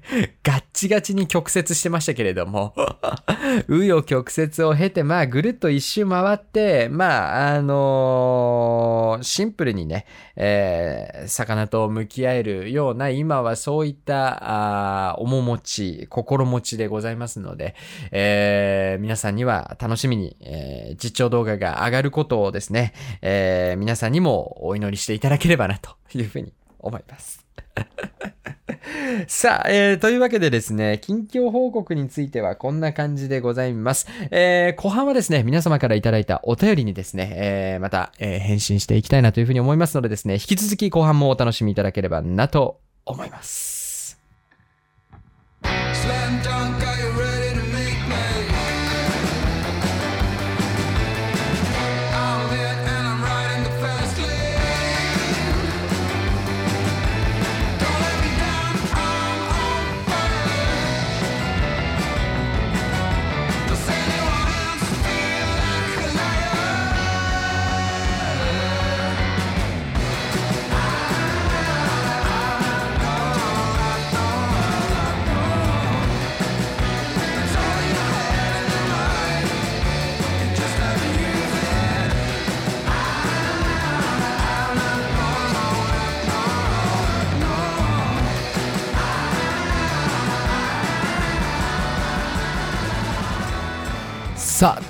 [0.42, 2.74] ガッチガチに曲折してましたけれども、
[3.68, 17.74] 紆余曲折を経て、まあ、ぐるっと一周回って、まあ、あのーシンプルにね、えー魚と向き合えるような、今はそういった、あー面持ち、心持ちでございますので、
[18.12, 22.92] えー皆さんには楽しみに、えー実況動画が上がることをですね、
[23.22, 27.44] えー皆さんにもお祈りしていただければな、というふうに思います。
[29.28, 34.06] さあ、えーというわけでですね、近況報告についてはこんな感じでございます。
[34.30, 43.79] えー後半はですね、皆様からいただいたお便りにですね、えーまた、えー返信していきたいなというふうに思いますのでですね、引き続き後半もお楽しみいただければなと思います。
[46.38, 46.89] Don't.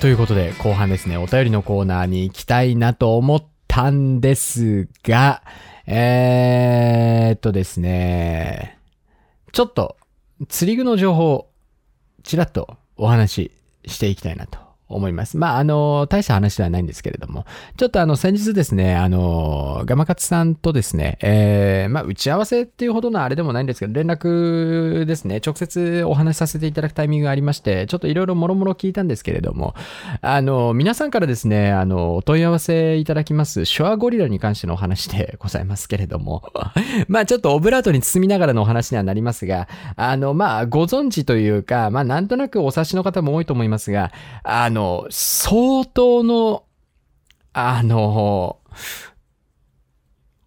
[0.01, 5.43] ということで後半ですね、お便りのコーナーに行きたいなと思ったんですが、
[5.85, 8.79] えーっとですね、
[9.51, 9.97] ちょっと
[10.49, 11.51] 釣り具の情報
[12.23, 13.51] ちらっとお話
[13.85, 14.57] ししていきたいなと
[14.95, 15.37] 思います。
[15.37, 17.45] まあ、あの、大した話ではないんですけれども、
[17.77, 29.75] ちょっとあの、先日ですね、あの、ガマカツさんとですね、えー、まあ、打ち合わせっていうほどのあれでもないんですけど、連絡ですね、直接お話しさせていただくタイミングがありまして、ちょっといろいろもろもろ聞いたんですけれども、
[30.21, 36.43] あの、皆さんからですね、あの、お問い合わせいただきます、シュアゴリラに関してのお話で ございますけれども、
[37.07, 44.11] まあ、ちょっとオブラートに包みながらのお話にはなりますが、あの、まあ、ご存知というか、まあ、なんとなくお察しの方も多いと思いますが、
[44.43, 46.63] あの、の相当の、
[47.53, 48.57] あの、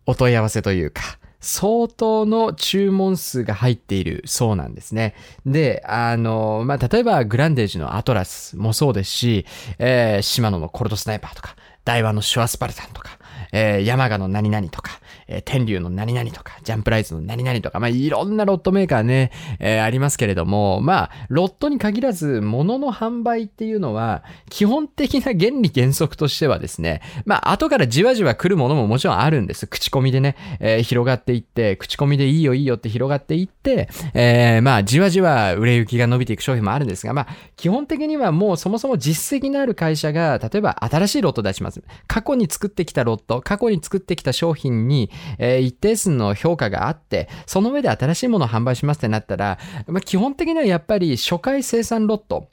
[0.07, 1.03] お問い合わせというか、
[1.41, 5.15] 相当の注文数が入っているそうなんですね。
[5.47, 9.47] で、あの、まあ、例えばグランデージのアトラスもそうですし、
[9.79, 11.55] えー、シマノのコルトスナイパーとか、
[11.85, 13.19] ダイワのシュワスパルタンとか、
[13.53, 14.99] えー、ヤマガの何々とか、
[15.29, 29.67] えー、天竜の何々とか、ジャンプライズの何々とか、まあ、いろんなロットメーカーね、えーありますけれども、まあ、ロットに限らず、物の販売っていうのは、基本的な原理原則としてはですね、まあ、後からじわじわ来るものももちろんあるんです。
[29.67, 41.83] 口コミでね、えー広がっていって、口コミでいいよいいよって広がっていって、えーまあ、じわじわ売れ行きが伸びていく商品もあるんですが、まあ、基本的にはもうそもそも実績のある会社が、例えば新しいロット出します。
[42.07, 52.49] 過去に作ってきたロット、過去に作ってきた商品に、えー一定数の評価があって、その上で新しいものを販売しますってなったら、まあ、基本的にはやっぱり初回生産ロット、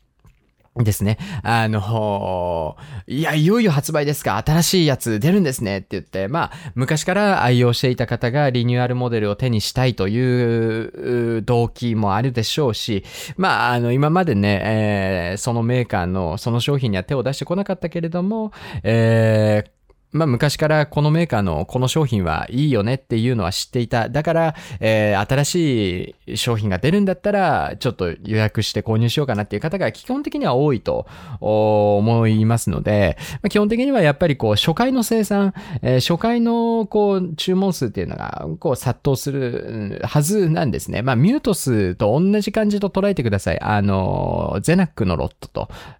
[0.78, 1.18] ですね。
[1.43, 13.03] あの、いや、いよいよ発売ですか新しいやつ出るんですねって言って、まあ、昔から愛用していた方がリニューアルモデルを手にしたいという動機もあるでしょうし、
[13.36, 18.51] まあ、あの、今までね、えーそのメーカーのその商品には手を出してこなかったけれども、
[18.84, 19.80] えー
[20.12, 24.09] まあ、昔からこのメーカーのこの商品はいいよねっていうのは知っていた。
[24.09, 31.05] だから、えー新しい商品が出るんだったら、ちょっと予約して購入しようかなっていう方が基本的には多いと
[31.39, 41.01] 思いますので、まあ基本的にはやっぱりこう、初回の生産、えー初回のこう、注文数っていうのが、こう、殺到するはずなんですね。
[41.01, 43.62] まあ、ミュート数と同じ感じと捉えてください。
[43.62, 45.47] あの、ゼナックのロット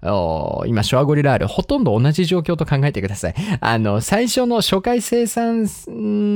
[0.02, 3.36] と、今、ショアゴリラール、ほとんど同じ状況と考えてください。
[3.62, 5.68] あの、最初の初回生産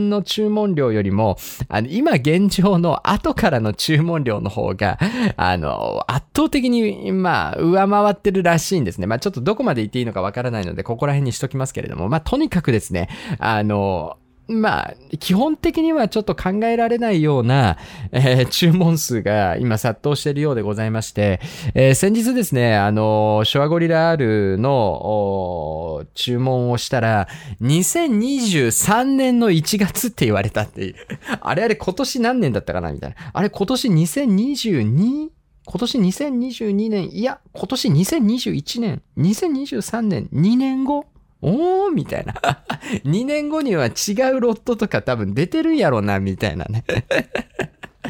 [0.09, 1.37] の注文量よりも、
[1.67, 4.99] あの、今現状の後からの注文量の方が、
[5.37, 9.07] あの、圧倒的に、まあ、上回ってるらしいんですね。
[9.07, 13.09] まあ、ちょっとどこまで言っていいのかわからないので、ここら辺にしときますけれども、まあ、とにかくですね、
[13.39, 14.17] あの、
[14.47, 17.77] まあ、基本的にはちょっと考えられないような、
[18.11, 21.39] えー注文数が今殺到しているようでございまして、
[21.73, 27.27] えー先日ですね、あの、ショアゴリラ R の注文をしたら、
[27.61, 30.95] 2023年の1月って言われたっていう。
[31.41, 33.15] あれあれ今年何年だったかなみたいな。
[33.33, 35.29] あれ今年 2022?
[35.67, 41.05] 今年2022年、いや、今年2021年、2023年、2年後？
[41.41, 42.33] おーみたいな。
[43.05, 46.83] 2年後には違うロットとか多分出てるんやろな、みたいなね。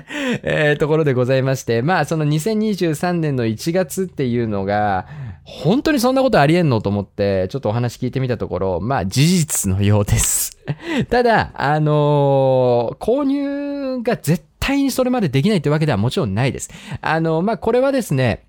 [0.43, 5.07] えところでございまして、まあその2023年の1月っていうのが、
[5.43, 10.57] 本当にそんなことありえんのと思って、ちょっとお話聞いてみたところ、まあ事実のようです。
[11.09, 16.69] ただ、あのー購入が絶対にそれまでできないってわけではもちろんないです。
[17.01, 18.45] あのまあこれはですね、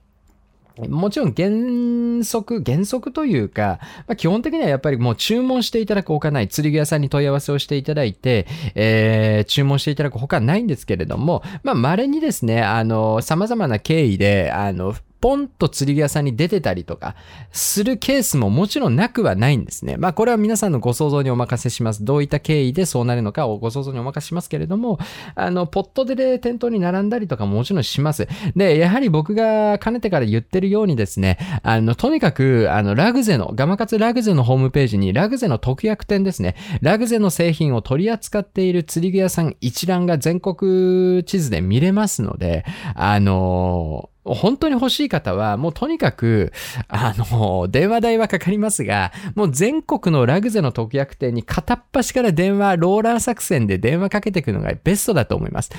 [0.89, 17.15] もちろん原則、原則というか、まあ、基本的にはやっぱりもう注文していただくほかない、釣り具屋さんに問い合わせをしていただいて、えー注文していただくほかないんですけれども、まあ、稀にですね、あの、様々な経緯で、あの、ポンと釣り具屋さんに出てたりとか、
[17.53, 19.97] するケースももちろんなくはないんですね。
[19.97, 22.05] まあこれは皆さんのご想像にお任せします。
[22.05, 24.99] どういった経緯でそうなるのかをご想像にお任せしますけれども、
[25.35, 28.29] あの、ポットで店頭に並んだりとかももちろんします。
[28.55, 42.65] で、やはり僕がかねてから言ってるようにですね、あの、とにかく、あの、ラグゼの、ガマカツラグゼのホームページに、ラグゼの特約店ですね、ラグゼの製品を取り扱っている釣り具屋さん一覧が全国地図で見れますので、
[42.95, 46.53] あの本当に欲しい方は、もうとにかく、
[46.89, 55.71] あの、電話代はかかりますが、もう全国のラグゼの特約店に片っ端から電話、ローラー作戦で電話かけていくのがベストだと思います。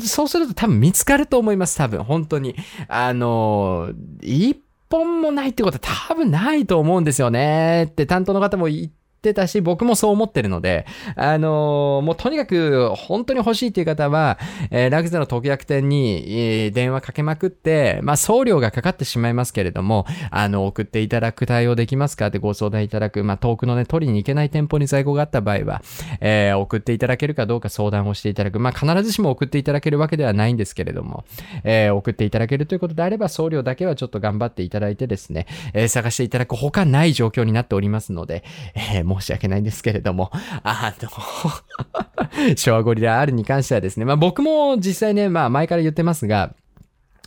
[0.00, 2.56] そうすると多分見つかると思います、多分、本当に。
[2.88, 4.56] あの、一
[4.90, 7.84] 本もないってことは多分ないと思うんですよね。
[7.84, 14.38] って担当の方も言ってたし、僕もそう思ってるので、あのもうとにかく本当に欲しいっていう方は、
[14.70, 25.82] えーラグゼの特約店に、えー電話かけまくって、まあ送料がかかってしまいますけれども、あの、送っていただく対応できますかってご相談いただく、まあ遠くのね、取りに行けない店舗に在庫があった場合は、
[26.20, 28.58] えー送っていただけるかどうか相談をしていただく。
[28.58, 31.24] まあ必ずしも送っていただけるわけではないんですけれども、
[31.64, 40.30] えー送っていただけるということであれば、送料だけはちょっと頑張っていただいてですね、えー探していただくほかない状況になっておりますので、えー申し訳ないんですけれども、
[40.62, 41.08] あの、
[42.56, 46.54] ショアゴリラ R に関してはですね、まあ僕も実際ね、まあ前から言ってますが、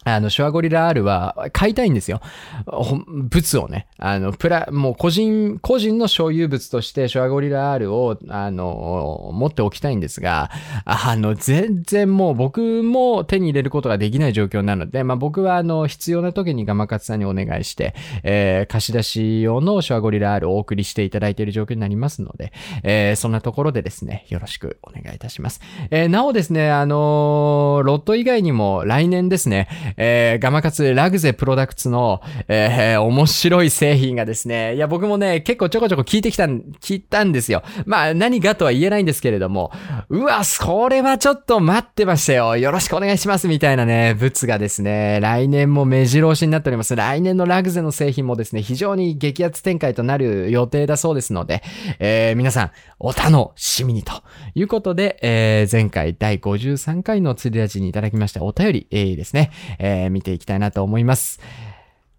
[0.04, 2.22] あの、ショアゴリラ R は買いたいんですよ。
[2.66, 3.88] 物をね。
[3.98, 10.50] あの、プラ、もう個人、個人の所有物としてショアゴリラ R を、あの、持っておきたいんですが、
[10.86, 17.94] あの、全然もう僕も手に入れることができない状況なので、まあ僕はあの、必要な時にガマカツさんにお願いして、
[18.24, 25.62] えー貸し出し用のショアゴリラ R をお送りしていただいている状況になりますので、えーそんなところでですね、よろしくお願いいたします。
[25.92, 37.64] えーなおですね、あのロット以外にも来年ですね、えーガマカツラグゼプロダクツの、えー面白い製品がですね、いや僕もね、結構ちょこちょこ聞いてきたん、聞いたんですよ。
[37.86, 39.72] まあ何がとは言えないんですけれども、
[40.10, 42.58] うわ、それはちょっと待ってましたよ。
[42.58, 46.96] よろしくお願いしますみたいなね、物がですね、来年も目白押しになっております。
[46.96, 51.64] 来年のラグゼの製品もですね、非常に激アツ展開となる予定だそうですので、
[52.00, 54.12] えー皆さん、お楽しみにと
[54.56, 61.40] いうことで、えー前回第53回の釣りラジにいただきましたお便り、えーですね、えー見ていきたいなと思います。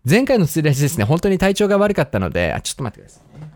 [0.08, 3.50] 前回の釣りラジですね、本当に体調が悪かったので、あ、ちょっと待ってくださいね。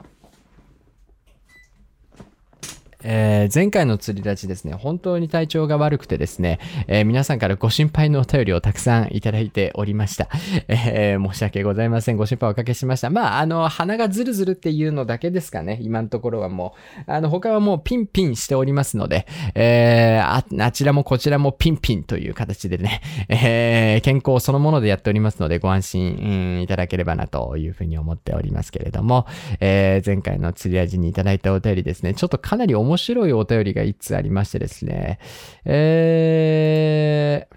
[3.05, 10.29] えー前回の釣り立ちですね、本当に体調が悪くてですね、えー皆さんからご心配のお便りをたくさんいただいておりました。
[10.69, 12.17] えー申し訳ございません。
[12.17, 13.11] ご心配おかけしました。
[13.11, 16.75] まあ、あの、鼻がズルズルっていうのだけですかね、今のところはも
[17.07, 17.11] う。
[17.11, 29.27] あの、他はもうピンピンしておりますので、えあ、あちらもこちらもピンピンという形でね、え健康そのものでやっておりますので、ご安心、うんいただければなというふうに思っておりますけれども、
[29.61, 35.19] え前回の釣り味にいただいたお便りですね、ちょっとかなり面面白いお便りが一つありましてですね、
[35.65, 37.57] えー、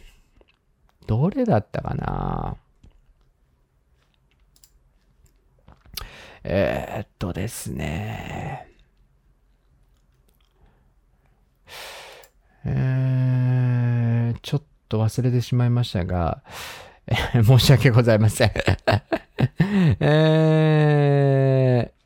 [1.06, 2.58] どれだったかな？
[6.44, 8.68] えー、っとですね、
[12.66, 16.42] えー、ちょっと忘れてしまいましたが、
[17.44, 18.52] 申し訳ございません。
[20.00, 21.97] えー、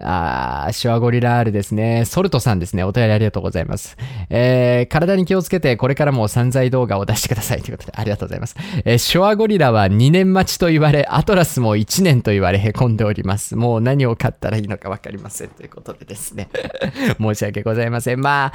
[0.00, 2.04] あー、シュワゴリラ R ですね。
[2.04, 2.84] ソルトさんですね。
[2.84, 3.96] お便りありがとうございます。
[4.30, 7.62] えー、体に気をつけて、これからも散財動画を出してください。
[7.62, 8.56] ということで、ありがとうございます。
[8.84, 13.56] えー、シュワゴリラは2年待ちと言われ、アトラスも1年と言われ、凹んでおります。
[13.56, 15.48] もう何を買ったらいいのかわかりません。
[15.48, 16.48] ということでですね。
[17.18, 18.20] 申し訳ございません。
[18.20, 18.52] まあ、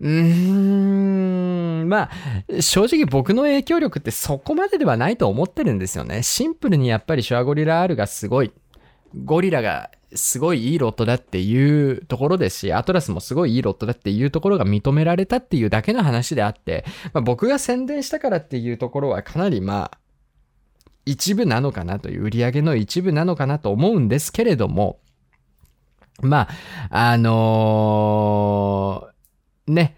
[0.00, 2.10] うーん、まあ、
[2.60, 6.22] 正直僕の影響力ってそこまでではないと思ってるんですよね。
[6.22, 8.52] シンプルにやっぱりシュワゴリラ R がすごい。
[9.24, 19.98] ゴリラがすごいいいロットだっていうところですし、アトラスもすごいいいロットだっていうところが認められたっていうだけの話であって、まあ、僕が宣伝したからっていうところはかなりまあ、
[21.04, 25.00] 一部なのかなという、売り上げの一部なのかなと思うんですけれども、
[26.20, 26.48] ま
[26.90, 29.12] あ、あのー
[29.72, 29.96] ね、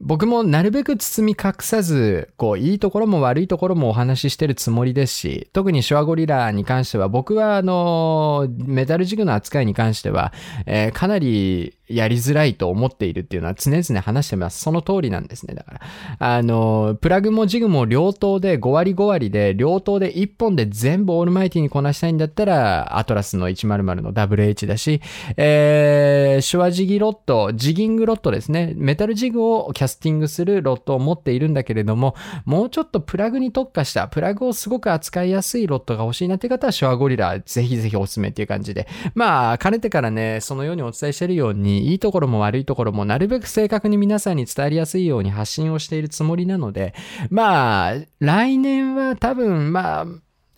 [0.00, 10.32] 僕もなるべく包み隠さず、こう、いいところも悪いところもお話ししてるつもりですし、特にシュワゴリラに関しては、僕はあの、メタルジグの扱いに関しては、
[10.66, 14.60] えーかなりやりづらいと思っているっていうのは常々話してます。
[14.60, 15.54] その通りなんですね。
[15.54, 15.80] だから。
[16.18, 25.00] あの、プラグもジグも両刀で5割5割で、両刀で1本で全部オールマイティにこなしたいんだったら、アトラスの100の WH だし、
[25.36, 28.72] えー、シュワジギロット、ジギングロットですね。
[28.76, 32.14] メタルジグをキャスティングするロットを持っているんだけれども、
[32.44, 38.88] もうちょっとプラグに特化した、プラグをすごく扱いやすいロットが欲しいなって方は、シュワゴリラ、ぜひぜひおすすめっていう感じで。
[39.14, 46.94] まあ、かねてからね、そのようにお伝えしてるように、いいところも悪いところも、なるべく正確に皆さんに伝えやすいように発信をしているつもりなので、
[47.30, 50.06] まあ、来年は多分、まあ、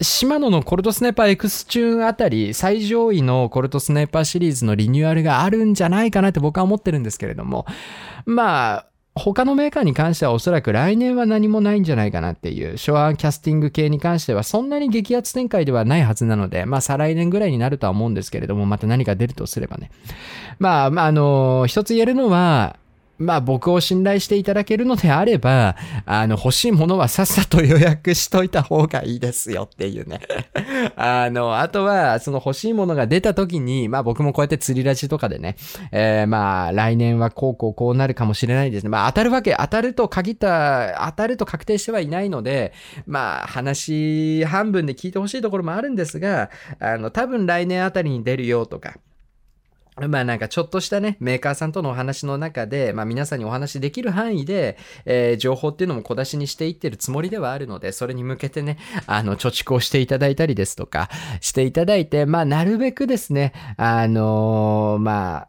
[0.03, 7.67] シマノのコルトスネーパーエクスチューンあたり、最上位のコルトスネーパーシリーズのリニューアルがあるんじゃないかなって僕は思ってるんですけれども、
[8.25, 19.91] まあ、他のメーカーに関してはおそらく来年は何もないんじゃないかなっていう、ショアキャスティング系に関してはそんなに激アツ展開ではないはずなので、まあ再来年ぐらいになるとは思うんですけれども、また何か出るとすればね。
[20.59, 22.77] まあ、まあ、あの一つ言えるのは、
[23.21, 30.21] まあ僕を信頼していただけるのであれば、あの欲しいものはさっさと予約しといた方がいいですよっていうね。
[30.97, 35.57] あの、あとはその欲しいものが出た時に、まあ僕もこうやって釣りラジとかでね、
[35.93, 38.89] えーまあ来年はこうこうこうなるかもしれないですね。
[38.89, 42.73] まあ当たるわけ、当たると限った、当たると確定してはいないので、
[43.07, 48.95] まあ話半分で聞いてほしいところもあるんですが、あの多分来年あたりに出るよとか、
[49.97, 61.09] まあなんかちょっとしたね、メーカーさんとのお話の中で、まあ皆さんにお話できる範囲で、えー情報っていうのも小出しにしていってるつもりではあるので、それに向けてね、あの、貯蓄をしていただいたりですとか、
[61.41, 65.49] していただいて、まあなるべくですね、あのーまあ、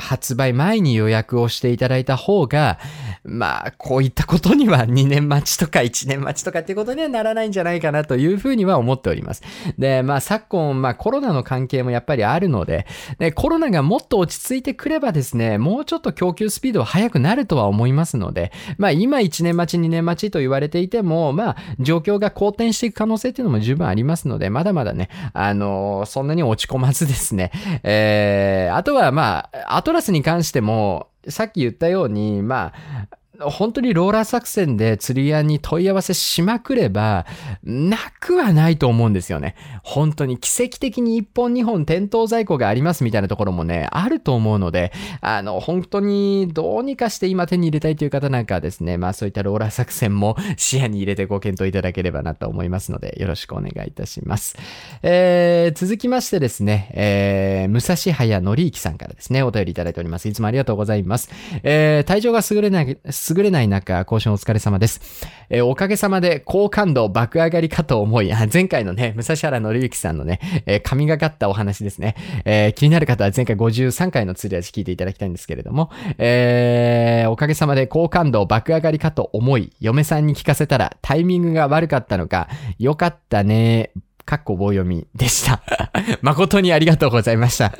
[0.00, 2.78] 発売前に予約をしていただいた方が、
[3.22, 9.42] まあ、こういったことには2年待ちとか1年待ちとかっていうことにはならないんじゃないかなというふうには思っております。
[9.78, 12.86] で、まあ昨今、まあコロナの関係もやっぱりあるので、
[13.18, 27.50] でコロナがもっと落ち着いてくればですね、もうちょっと供給スピードは速くなるとは思いますので、まあ今1年待ち2年待ちと言われていても、まあ状況が好転していく可能性っていうのも十分ありますので、まだまだね、あのそんなに落ち込まずですね、
[27.82, 33.08] えー、あとはまあ、アトラスに関しても、さっき言ったように、まあ、
[33.48, 37.26] 本当にローラー作戦で釣り屋に問い合わせしまくれば、
[37.62, 39.54] なくはないと思うんですよね。
[39.82, 54.56] 本当に奇跡的に1本2本店頭在庫がありますみたいなところもね、あると思うので、あの、本当にどうにかして今手に入れたいという方なんかはですね、まあそういったローラー作戦も視野に入れてご検討いただければなと思いますので、よろしくお願いいたします。
[55.02, 60.28] えー、続きましてですね、えー、武蔵早則之さんからですね、お便りいただいております。
[60.28, 61.30] いつもありがとうございます。
[61.62, 62.98] えー、体調が優れない、
[63.34, 65.00] 優れない中、更新お疲れ様です。
[65.48, 72.14] えーおかげさまで好感度爆上がりかと思い、前回のね、武蔵原紀之さんのね、えー神がかったお話ですね。
[72.44, 83.92] えー気になる方は前回53回の釣り味聞いていただきたいんですけれども、えーおかげさまで好感度爆上がりかと思い、嫁さんに聞かせたらタイミングが悪かったのか、よかったね、
[84.24, 85.62] かっこ棒読みでした。
[86.22, 87.72] 誠にありがとうございました。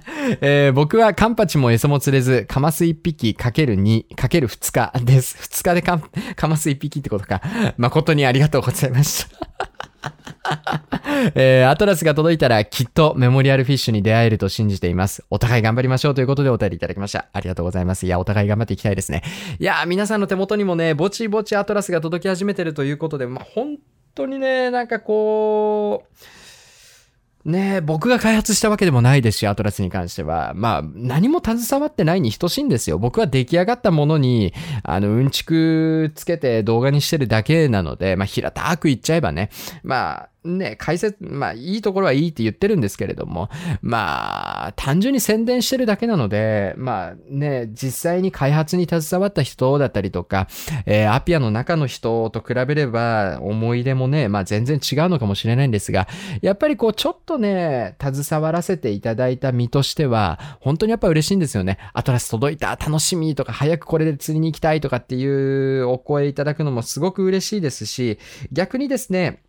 [0.40, 5.36] えー僕はカンパチもエソも釣れず、カマス1匹かける2、かける2日です。
[5.60, 6.00] 2日でカ
[6.36, 7.40] カマス1匹ってことか。
[7.76, 9.36] 誠にありがとうございました。
[11.34, 15.24] えーアトラスが届いたらきっとメモリアルフィッシュに出会えると信じています。
[15.30, 17.26] お互い頑張りましょうということでお便りいただきました。
[17.32, 18.06] ありがとうございます。
[18.06, 19.22] いや、お互い頑張っていきたいですね。
[19.58, 23.76] いや、皆さんの手元にもね、ぼちぼちアトラスが届き始めてるということで、ま、本
[24.14, 26.16] 当にね、なんかこう、
[27.46, 30.52] ね、僕が開発したわけでもないですし、アトラスに関しては。
[30.56, 32.98] まあ、何も携わってないに等しいんですよ。
[32.98, 39.50] 僕は出来上がったものに、あの、うんちくつけて動画にしてるだけなので、まあ、平たく言っちゃえばね。
[39.84, 43.50] まあ、ね、解説、まあ、いいところはいいって言ってるんですけれども、
[43.82, 50.48] まあ、単純に宣伝してるだけなので、まあね、実際に開発に携わった人だったりとか、
[50.86, 56.08] えーアピアの中の人と比べれば、思い出もね、まあ全然違うのかもしれないんですが、
[56.42, 61.78] やっぱりこう、ちょっととね、携わらせていただいた身としては、本当にやっぱ嬉しいんですよね。
[61.92, 68.18] アトラス届いた、楽しみとか、早くこれで釣りに行きたいとかっていうお声いただくのもすごく嬉しいですし、
[68.50, 69.42] 逆にですね、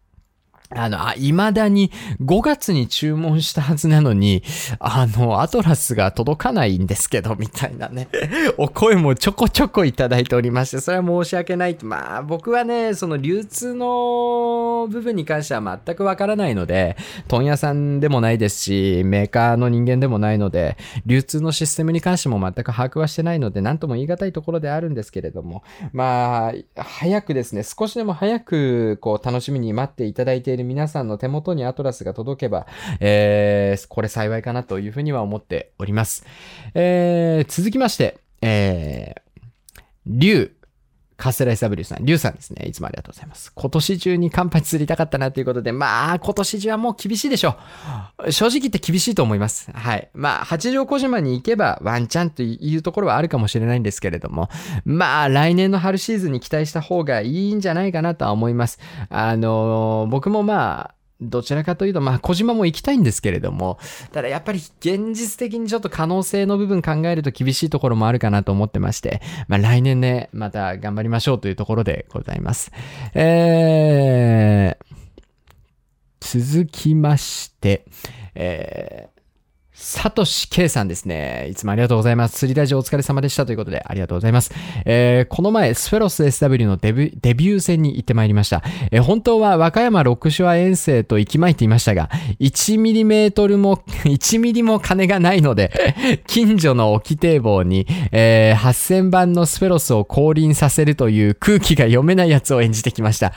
[0.70, 1.91] あの、あ、未だに
[2.22, 4.43] 5月に注文したはずなのに、
[4.80, 8.09] あの、アトラスが届かないんですけど、みたいなね、
[8.57, 11.78] お声もちょこちょこいただいておりまして、それは申し訳ない。
[11.84, 16.97] まあ、僕はね、その流通の部分に関しては全くわからないので、
[17.30, 25.63] 問屋さんでもないですし、メーカーの人間でもないので、流通のシステムに関しても全く把握はしてないので、なんとも言い難いところであるんですけれども、
[25.93, 32.67] まあ、早くですね、少しでも早く、こう、楽しみに待っていただいて皆さんの手元にアトラスが届けば、
[32.99, 36.25] えー、これ幸いかなというふうには思っております。
[36.73, 40.56] えー、続きまして、えー、竜、
[41.18, 42.68] カステラ SW さん、リュウさんですね。
[42.68, 43.51] いつもありがとうございます。
[43.53, 47.57] 今年中に乾杯釣りたかったなということで、まあ、今年中はもう厳しいでしょ
[48.24, 48.32] う。
[48.32, 49.72] 正直言って厳しいと思います。
[49.72, 50.09] はい。
[50.13, 54.49] まあ、八丈小島に行けばワンチャンというところはあるかもしれないんですけれども、
[54.86, 58.80] まあ、来年の春シーズンに期待した方がいいんじゃないかなとは思います。
[59.09, 63.80] あのー僕もまあ、どちらかというと、まあ、小島も行きたいんですけれども、
[64.11, 72.72] ただやっぱり現実的にちょっと可能性の部分考えると厳しいところもあるかなと思ってまして、まあ来年ね、また頑張りましょうというところでございます。
[73.15, 74.97] えー、
[76.20, 77.86] 続きまして、
[78.36, 79.16] えー、
[79.80, 81.47] サトシ K さんですね。
[81.51, 82.38] いつもありがとうございます。
[82.39, 84.51] 釣りラジオお疲れ様でしたということでありがとうございます。
[84.86, 88.63] えーこの前、スフェロス SW のデビュデビュー戦に行ってまいりました。
[88.91, 92.09] えー本当は和歌山六手話遠征と行きまいていましたが、
[92.39, 95.71] 1ミリメートルも、 1ミリも金がないので、
[96.25, 103.34] 近所の沖堤防に、えー8000番のスフェロスを降臨させるという空気が読めないやつを演じてきました。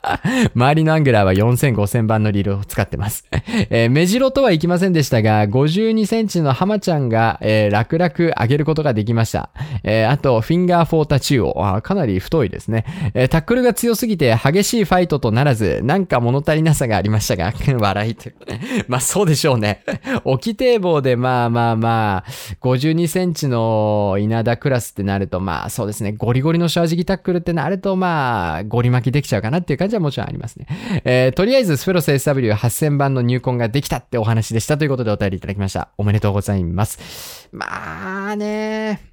[0.56, 3.26] 周りのアングラーは4000、5000番のリールを使ってます。
[3.68, 5.46] えー、目白とはいきませんでしたが、
[5.82, 9.50] 52センチのハマちゃんが、えー楽々上げることができました。
[9.82, 12.84] えーあと、フィンガーフォータチューを、あかなり太いですね。
[13.14, 18.34] えータックルが強すぎて激しいファイトとならず、なんか物足りなさがありましたが、 笑いって。
[18.88, 19.82] まあそうでしょうね。
[20.24, 22.30] 沖堤防でまあまあまあ、
[22.60, 30.66] 52センチの稲田クラスってなると、まあそうですね、ゴリゴリの正直タックルってなると、まあ、ゴリ巻きできちゃうかなっていう感じはもちろんありますね。
[31.04, 35.88] えーとりあえず、スフェロス SW8000 番の入魂ができたってお話でしたということでお便りいただきましたした。
[35.96, 37.48] おめでとうございます。
[37.50, 39.12] まあね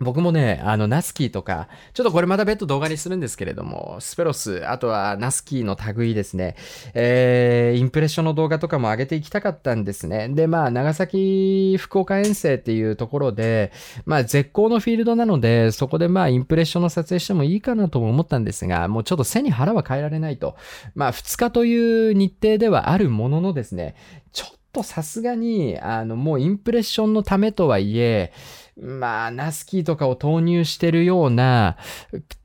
[0.00, 6.56] 僕もね、あの、ナスキーとか、ちょっとこれまた別途動画にするんですけれども、スペロス、あとはナスキーの類ですね、
[6.94, 10.30] えー、インプレッションの動画とかも上げていきたかったんですね。
[10.30, 13.72] で、まあ、長崎、福岡遠征っていうところで、
[14.06, 20.56] まあ、絶好のフィールドなので、そこでまあ、インプレッションの撮影してもいいかなとも思ったんですが、もうちょっと背に腹は変えられないと。
[20.94, 23.96] まあ、2日という日程ではあるもののですね、
[24.32, 28.32] ちょっとさすがに、あの、もうインプレッションのためとはいえ、
[28.80, 31.76] まあ、ナスキーとかを投入してるような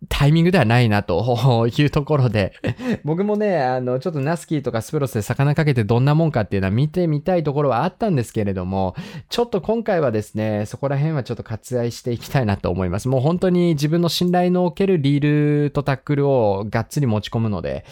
[0.09, 2.53] タイミングではないなと いうところで、
[3.03, 8.95] 僕もね、あの、ちょっとナスキーとかスプロスで魚かけてどんなもんかっていうのは見てみたいところはあったんですけれども、
[9.29, 13.07] ちょっと今回はですね、そこら辺はちょっと割愛していきたいなと思います。
[13.07, 17.86] もう本当に自分の信頼のおけるリールとタックルをがっつり持ち込むので、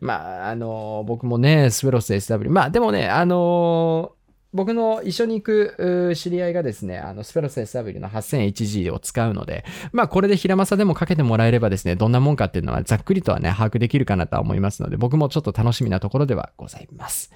[0.00, 4.12] まあ、あの、僕もね、スプロス SW、まあでもね、あの、
[4.52, 17.32] 僕の一緒に行く知り合いがですね、あの、スペロス SW の 8000HG を使うので、まあこれで平正でもかけてもらえればですね、どんなもんかっていうのはざっくりとはね、把握できるかなとは思いますので、僕もちょっと楽しみなところではございます。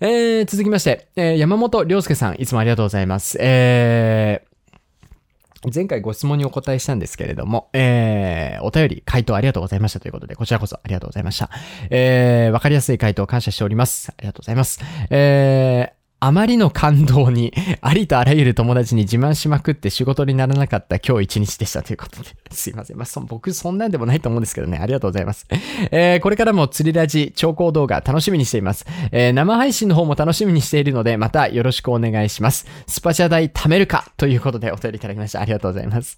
[0.00, 3.36] えー、続きまして、えー山本良介さん、いつもありがとうございます。
[3.40, 11.50] えー、前回ご質問にお答えしたんですけれども、えー、お便り、回答ありがとうございましたということで、こちらこそありがとうございました。
[11.90, 14.10] えー、わかりやすい回答感謝しております。
[14.10, 14.80] ありがとうございます。
[15.10, 22.30] えー、あまりの感動に、 ありとあらゆる友達に自慢しまくって仕事にならなかった今日一日でしたということで。
[22.50, 22.96] すいません。
[22.96, 24.78] まあ、そ僕そんなんでもないと思うんですけどね。
[24.78, 25.46] ありがとうございます。
[25.92, 28.84] えー、これからも釣りラジ、超高動画楽しみにしています。
[29.12, 32.66] えー、生配信の方も楽しみにしているので、またよろしくお願いします。
[32.88, 35.40] スパチャ代貯めるかということでお便りいただきました。
[35.40, 36.16] ありがとうございます。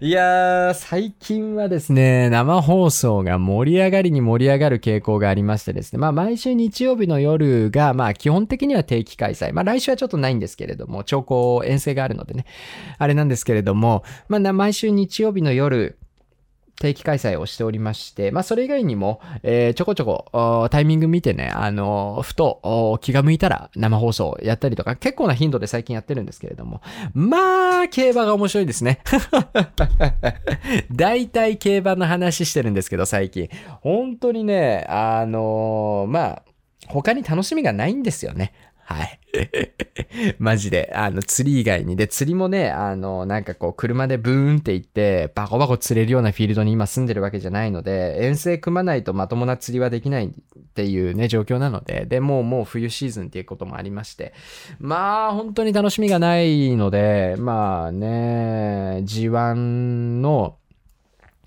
[0.00, 9.52] いやー、最近はですね、生放送が盛り上がりに盛り上がる傾向がありましてですね、まあ毎週日曜日の夜が、まあ基本的には定期開催。
[9.52, 12.44] まあ来週はちょっとないんですけれども、超高遠征があるのでね、
[12.98, 15.98] あれなんですけれども、まあ毎週日曜日の夜、
[16.80, 26.80] 定期開催をしておりまして、まあそれ以外にも、えーちょこちょこタイミング見てね、あのふと気が向いたら生放送やったりとか、結構な頻度で最近やってるんですけれども、
[27.12, 29.00] まあ、競馬が面白いですね。
[30.90, 33.50] 大体競馬の話してるんですけど、最近。
[33.82, 36.42] 本当にね、あのまあ、
[36.90, 38.52] 他に楽しみがないんですよね。
[38.90, 39.20] はい。
[40.40, 40.92] マジで。
[40.94, 41.94] あの、釣り以外に。
[41.94, 50.30] で、釣りもね、あの、なんかこう、車でブーンって行って、バコバコ釣れるようなフィールドに今住んでるわけじゃないので、遠征組まないとまともな釣りはできないっ
[50.74, 54.32] ていうね、状況なので、で、もうもう冬シーズンっていうこともありまして、
[54.80, 59.54] まあ、本当に楽しみがないので、まあね、G1
[60.20, 60.56] の、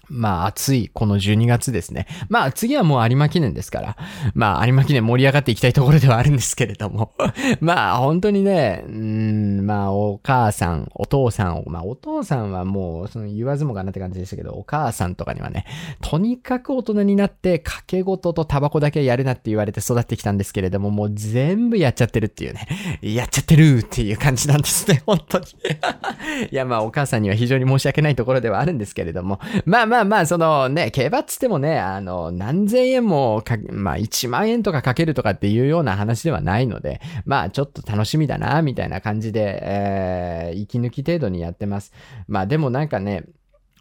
[0.09, 2.07] まあ暑いこの12月ですね。
[2.29, 3.97] まあ次はもう有馬記念ですから。
[4.33, 7.13] まあ有馬記念盛り上がっていきたいところではあるんですけれども。
[7.61, 15.65] まあ本当にね、うん、まあお母さん、お父さん、まあお父さんはもうその言わずもがなって感じでしたけど、お母さんとかにはね、
[16.01, 22.67] とにかく大人になって掛け事とタバコだけやるなって言われて育ってきたんですけれども、もう全部やっちゃってるっていうね。
[23.01, 25.45] やっちゃってるっていう感じなんですね、本当に。
[26.51, 41.93] いやまあお母さんには非常に申し訳ないところではあるんですけれども、まあまあまあまあ、そのね、競馬っつってもね、あの、何千円もか、まあ1万円とかかけるとかっていうような話ではないので、まあちょっと楽しみだな、みたいな感じで、えー、息抜き程度にやってます。
[42.27, 43.25] まあでもなんかね、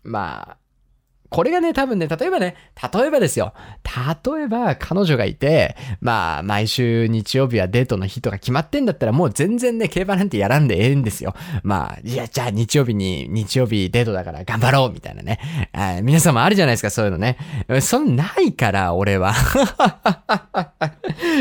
[0.04, 0.56] まあ、
[1.32, 2.56] これがね、多分ね、例えばね、
[2.92, 3.54] 例えばですよ。
[4.26, 11.34] 例えば、彼女がいて、まあ、毎週日曜日はデートの日とか決まってんだったら、もう全然ね、競馬なんてやらんでええんですよ。
[11.62, 15.38] まあ、いや、じゃあ日曜日に、日曜日デートだから頑張ろうみたいなね。
[15.72, 17.38] あ皆さんもあるじゃないですか、そういうのね。
[17.80, 19.32] そんないから、俺は。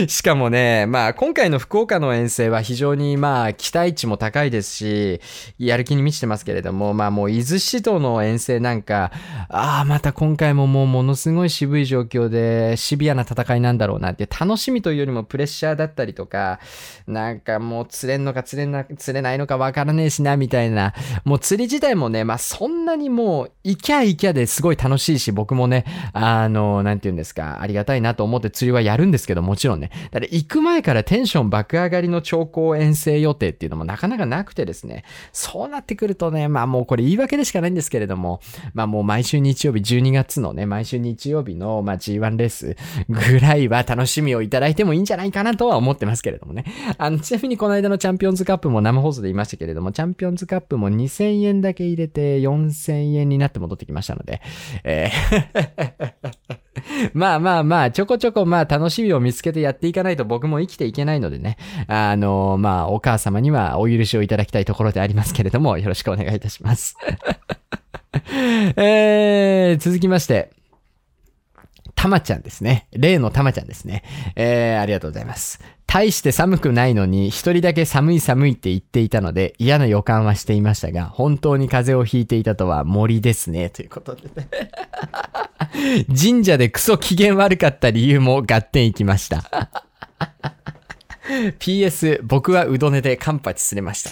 [0.07, 5.19] しかもね、まあ、今回の福岡の遠征は非常に、まあ、期待値も高いですし、
[5.59, 9.11] やる気に満ちてますけれども、まあ、もう、伊豆市との遠征なんか、
[9.49, 16.59] ああ、また今回ももう、ものすごい渋い状況で、シビアな戦いなんだろうなって、楽しみというよりもプレッシャーだったりとか、
[17.07, 29.91] なんかもう、釣れんのか釣れな、釣れないのかわからねえしな、みたいな、もう釣り自体もね、まあ、そんなにもう、行きゃ行きゃですごい楽しいし、僕もね、あの、なんて言うんですか、ありがたいなと思って釣りはやるんですけど、もちろんね。
[30.11, 38.41] だから行く前からテンション爆上がりの超高遠征予定っていうのもなかなかなくてですね、そうなってくるとね、まあもうこれ言い訳でしかないんですけれども、
[38.73, 42.76] まあもう毎週日曜日、12月のね、毎週日曜日の、まあ G1 レース
[43.09, 46.65] ぐらいは楽しみをいただいてもいいんじゃないかなとは思ってますけれどもね。
[46.97, 54.41] あの、ちなみにこの間のチャンピオンズカップも生放送で言いましたけれども、チャンピオンズカップも2000円だけ入れて4000円になって戻ってきましたので、
[54.84, 56.40] えー
[57.13, 61.57] まあまあまあ、ちょこちょこまあ楽しみを見つけてやっていかないと僕も生きていけないのでね。
[61.87, 66.95] あの、まあお母様にはお許しをいただきたいところでありますけれども、よろしくお願いいたします。
[68.77, 70.61] え、続きまして。
[72.01, 72.87] たまちゃんですね。
[72.93, 74.03] 例のたまちゃんですね。
[74.35, 75.61] えー、ありがとうございます。
[75.85, 83.69] 大して寒くないのに、一人だけ寒い寒いって言っていたので、嫌な予感はしていましたが、本当に風邪をひいていたとは森ですね。
[83.69, 84.49] ということでね。
[86.19, 89.69] 神社でクソ機嫌悪かった理由も合点いきました。
[91.59, 94.09] PS、僕はうどねでカンパチすれました。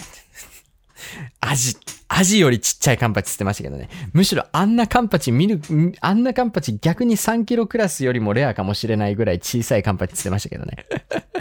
[1.40, 1.74] アジ、
[2.12, 3.88] アジよりちっちゃいカンパチ捨てましたけどね。
[4.12, 10.86] むしろあんなカンパチ見る、んあんなカンパチ逆に3キロクラスよりもレアかもしれないぐらい小さいカンパチ捨てましたけどね。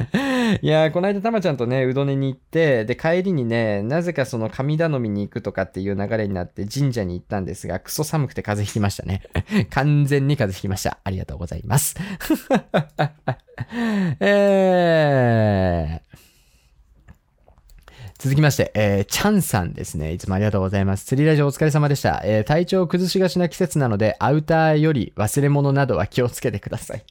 [0.61, 9.23] いやー、この間たまちゃんとね、うどねに行って、で、帰りにね、なぜかその神頼みに行くとかっていう流れになって神社に行ったんですが、クソ寒くて風邪ひきましたね。
[9.71, 10.99] 完全に風邪ひきました。
[11.03, 11.95] ありがとうございます。
[14.19, 16.28] えー、
[18.19, 20.11] 続きまして、えー、チャンさんですね。
[20.11, 21.05] いつもありがとうございます。
[21.05, 22.21] 釣りラジオお疲れ様でした。
[22.25, 27.03] えー、体調を崩しがちな季節なので、アウターより忘れ物などは気をつけてください。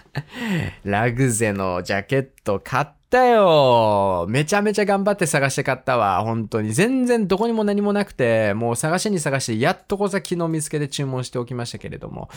[0.84, 6.22] ラグゼのジャケット買ったよめちゃめちゃ頑張って探して買ったわ。
[6.22, 6.74] 本当に。
[6.74, 12.28] 全然どこにも何もなくて、もう探しに探して、やっとこさ昨日見つけて注文しておきましたけれども。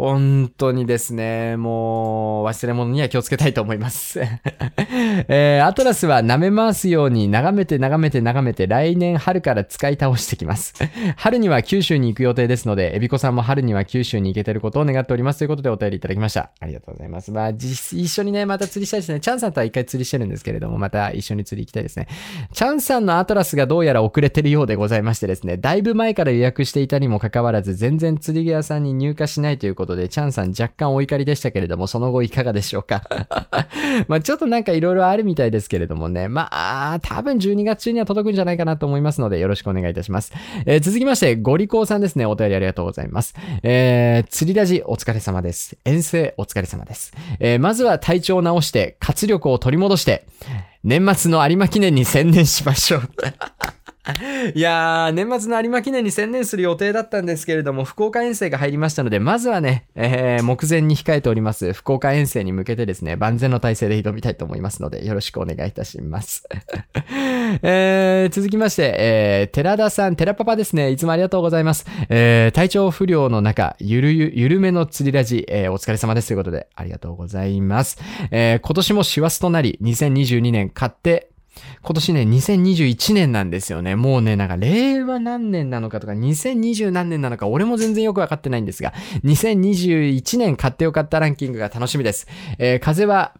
[0.00, 4.18] 本当にですね、もう忘れ物には気をつけたいと思います。
[5.28, 10.72] えーアトラスは舐め回すように眺めて眺めて眺めて来年春から使い倒してきます。
[11.16, 16.50] 春には九州に行く予定ですので、エビコさんも春には九州に行けてることを願っておりますということでお便りいただきました。
[16.60, 17.30] ありがとうございます。
[17.30, 19.20] まあ、一緒にね、また釣りしたいですね。
[19.20, 22.08] チャンさんとは一回釣りしてるんですけれども、また一緒に釣り行きたいですね。
[22.54, 33.02] チャンさんのアトラスがどうやら遅れてるようでございましてですね、だいぶ前から予約していたにもかかわらず、全然釣り具屋さんに入荷しないということで、チャンさん若干お怒りでしたけれども、その後いかがでしょうか？
[34.08, 40.32] まあちょっとなんかいろいろあるみたいですけれどもね、まあ多分12月中には届くんじゃないかなと思いますので、よろしくお願いいたします。
[40.66, 43.34] えー続きまして、ゴリコーさんですね、お便りありがとうございます。
[43.62, 45.76] えー、釣りラジお疲れ様です。
[45.84, 47.12] 遠征お疲れ様です。
[47.38, 50.24] えーまずは体調を直して、活力を取り戻して、
[50.82, 53.02] 年末の有馬記念に専念しましょう。
[54.54, 66.48] いやー、年末の有馬記念に専念する予定だったんですけれども、福岡遠征が入りましたので、まずはね、えー、目前に控えております、福岡遠征に向けてですね、万全の体制で挑みたいと思いますので、よろしくお願いいたします。
[67.62, 71.84] えー、続きまして、えー、寺田さん、寺パパですね、いつもありがとうございます。
[72.08, 77.98] えー、体調不良の中、ゆるゆ、ゆるめの釣りラジ、えー、お疲れ様ですということで、ありがとうございます。
[78.30, 81.30] えー、今年も師走となり、2022年買って、
[81.82, 83.96] 今年ね、2021年なんですよね。
[83.96, 88.92] もうね、なんか、令和何年なのかとか、2020何年なのか、俺も全然よくわかってないんですが、
[89.24, 92.26] 2021年買ってよかったランキングが楽しみです。
[92.58, 93.34] えー風は、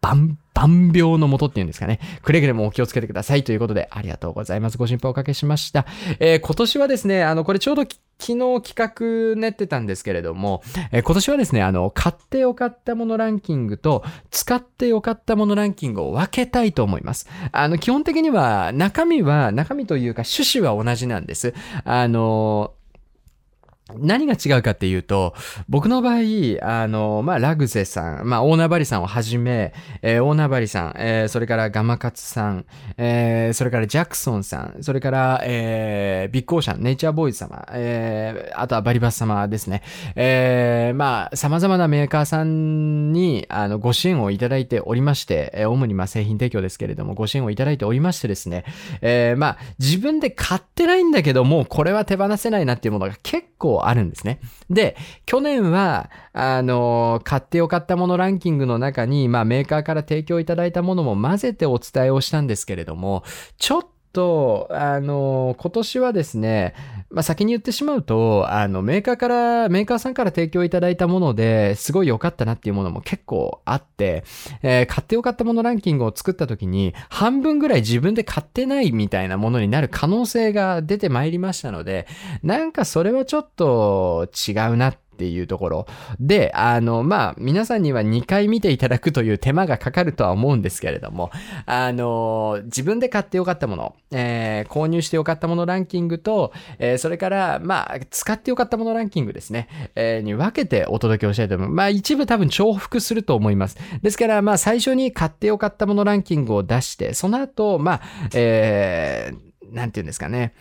[0.00, 2.00] バン、万病のもとっていうんですかね。
[2.22, 4.78] くれぐれもお気をつけてくださいということで、ありがとうございます。
[4.78, 5.86] ご心配おかけしました。
[6.18, 17.28] えー今年はですね、あの、これちょうど昨日企画練ってたんですけれども、えー今年はですね、あの、買ってよかったものランキングと、使ってよかったものランキングを分けたいと思います。
[17.52, 21.54] あの、基本的には、中身は、中身というか趣旨は同じなんです。
[21.84, 22.72] あの、
[23.98, 25.34] 何が違うかっていうと、
[25.68, 26.16] 僕の場合、
[26.62, 29.72] あの、まあ、ラグゼさん、まあ、大名張さんをはじめ、
[30.02, 32.64] えー大名張さん、えーそれからガマカツさん、
[32.96, 39.82] えーそれからジャクソンさん、それから、えービッグオーシャン、ネイチャーボーイズ様、えーあとはバリバス様ですね。
[40.16, 48.64] えーまあ、様々なメーカーさんに、あの、ご支援をいただいておりまして、え主にま製品提供ですけれども、ご支援をいただいておりましてですね、
[49.00, 54.40] えーまあ、自分で買ってないんだけどもう、これは手放せないなっていうものが結構あるんですね。
[54.68, 63.24] で、去年は、あの、買ってよかったものランキングの中に、まあ、メーカーから提供いただいたものも混ぜてお伝えをしたんですけれども、
[63.58, 66.74] ちょっと、とあの、今年はですね、
[67.10, 74.24] まあ、先に言ってしまうと、あの、メーカーから、メーカーさんから提供いただいたものですごい良かったなっていうものも結構あって、
[74.62, 82.06] えー買って良かったものランキングを作った時に、半分ぐらい自分で買ってないみたいなものになる可能性が出てまいりましたので、
[82.42, 85.86] なんかそれはちょっと違うなってていうところ。
[86.18, 91.30] で、あの、まあ、皆さんには2回見ていただくという手間がかかるとは思うんですけれども、
[91.66, 101.76] あの、自分で買ってよかったもの、えー購入してよかったものランキングと、えーそれから、まあ、使ってよかったものランキングですね、えーに分けてお届けをしたいと思います。
[101.76, 103.76] まあ、一部多分重複すると思います。
[104.02, 108.00] ですから、まあ、最初に買ってよかったものランキングを出して、その後、まあ、
[108.34, 110.52] えーなんていうんですかね、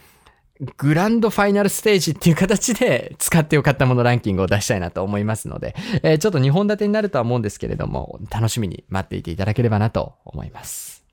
[0.78, 11.05] グランドファイナルステージっていう形で使ってよかったものランキングを出したいなと思いますので、えーちょっと2本立てになるとは思うんですけれども、楽しみに待っていていただければなと思います。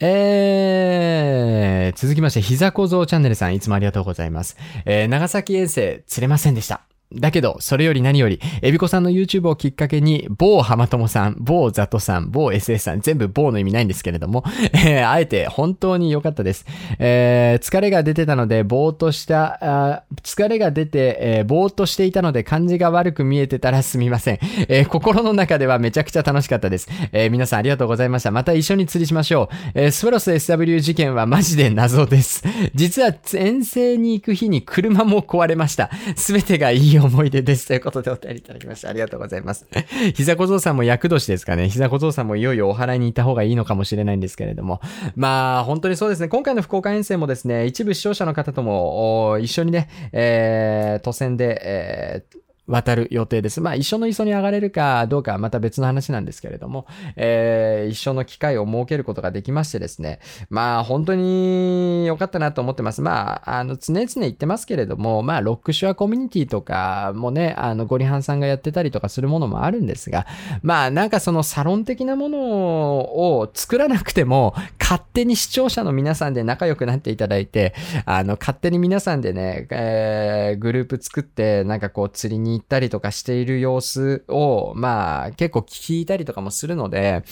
[0.00, 4.56] えー、続きまして、膝小僧チャンネルさん、いつもありがとうございます。
[4.84, 6.82] えー、長崎遠征、釣れませんでした。
[7.14, 14.42] だけど、それより何より、エビコさんの YouTube をきっかけに、某浜友さん、某ザトさん、某 SS さん、全部某の意味ないんですけれども、
[14.72, 16.66] えーあえて本当に良かったです。
[16.98, 19.58] えー疲れが出てたので、ぼーっとした、
[19.92, 24.38] あ疲れが出て、えーぼーっとしていたので、感じが悪く見えてたらすみません。
[24.68, 26.88] えー心の中ではめちゃくちゃ楽しかったです。
[27.12, 28.32] えー皆さんありがとうございました。
[28.32, 29.70] また一緒に釣りしましょう。
[29.74, 32.42] えースプロス SW 事件はマジで謎です。
[32.74, 35.88] 実は遠征に行く日に車も壊れました。
[36.16, 37.66] すべてがいいよ思い出です。
[37.66, 38.90] ということでお便りいただきました。
[38.90, 39.66] ありがとうございます。
[40.14, 41.68] 膝小僧さんも役年ですかね。
[41.68, 44.80] 膝小僧さんもいよいよお祓いに行った方がいいのかもしれないんですけれども。
[45.14, 46.28] まあ、本当にそうですね。
[46.28, 53.60] 今回の福岡遠征もですね、一部視聴者の方とも一緒にね、えー、都線で、えー渡る予定です。
[53.60, 56.86] まあ一緒の磯に上がれるかどうかはまた別の話なんですけれども、
[57.16, 60.18] えー一緒の機会を設けることができましてですね、
[60.50, 63.02] まあ本当に良かったなと思ってます。
[63.02, 70.26] まあ、あの、常々言ってますけれども、まあロックシュアコミュニティとかもね、あの、ゴリハンさんがやってたりとかするものもあるんですが、
[70.62, 87.22] まあなんかそのサロン的なものを作らなくても、勝手に視聴者の皆さんで仲良くなっていただいて、あの、勝手に皆さんでね、えーグループ作って、なんかこう釣りに行ったりとかしている様子を、まあ結構聞いたりとかもするので、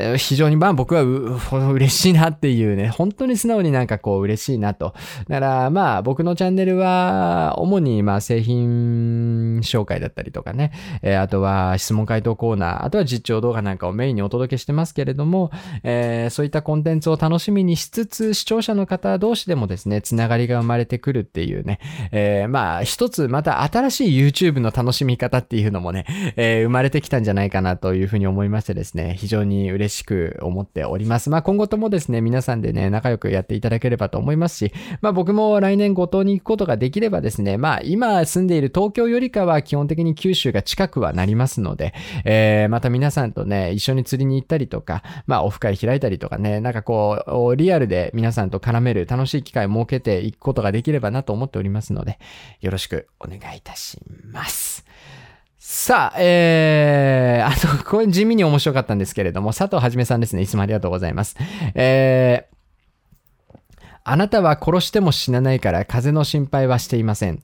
[0.00, 1.38] え非常にまあ僕はう
[1.74, 4.94] 嬉しいなっていうね、本当に素直になんかこう嬉しいなと。
[5.28, 15.50] だからまあ僕のチャンネルは主にまあ製品紹介だったりとかね、えーあとは質問回答コーナー、あとは実況動画なんかをメインにお届けしてますけれども、
[15.82, 21.80] えーそういったコンテンツを楽しみにしつつ、視聴者の方同士でもですね、つながりが生まれてくるっていうね、
[22.12, 26.04] えーまあ一つまた新しい YouTube の楽しみ方っていうのもね、
[26.36, 31.30] えー生まれてきたんじゃないかなというふうに思いましてですね、非常に嬉しいしく思っております。
[31.30, 41.94] まあ今後ともですね、皆さんでね、仲良くやっていただければと思いますし、まあ僕も来年五島に行くことができればですね、まあ今住んでいる東京よりかは基本的に九州が近くはなりますので、
[42.24, 52.18] えーまた皆さんとね、一緒に釣りに行ったりとか、まあオフ会開いたりとかね、なんかこう、リアルで皆さんと絡める楽しい機会を設けていくことができればなと思っておりますので、
[52.60, 54.87] よろしくお願いいたします。
[55.70, 60.40] さあ、えー、あと、 これ地味に面白かったんですけれども、佐藤はじめさんですね。
[60.40, 61.36] いつもありがとうございます。
[61.74, 63.58] えー、
[64.02, 67.42] あなたは殺しても死なないから風の心配はしていません。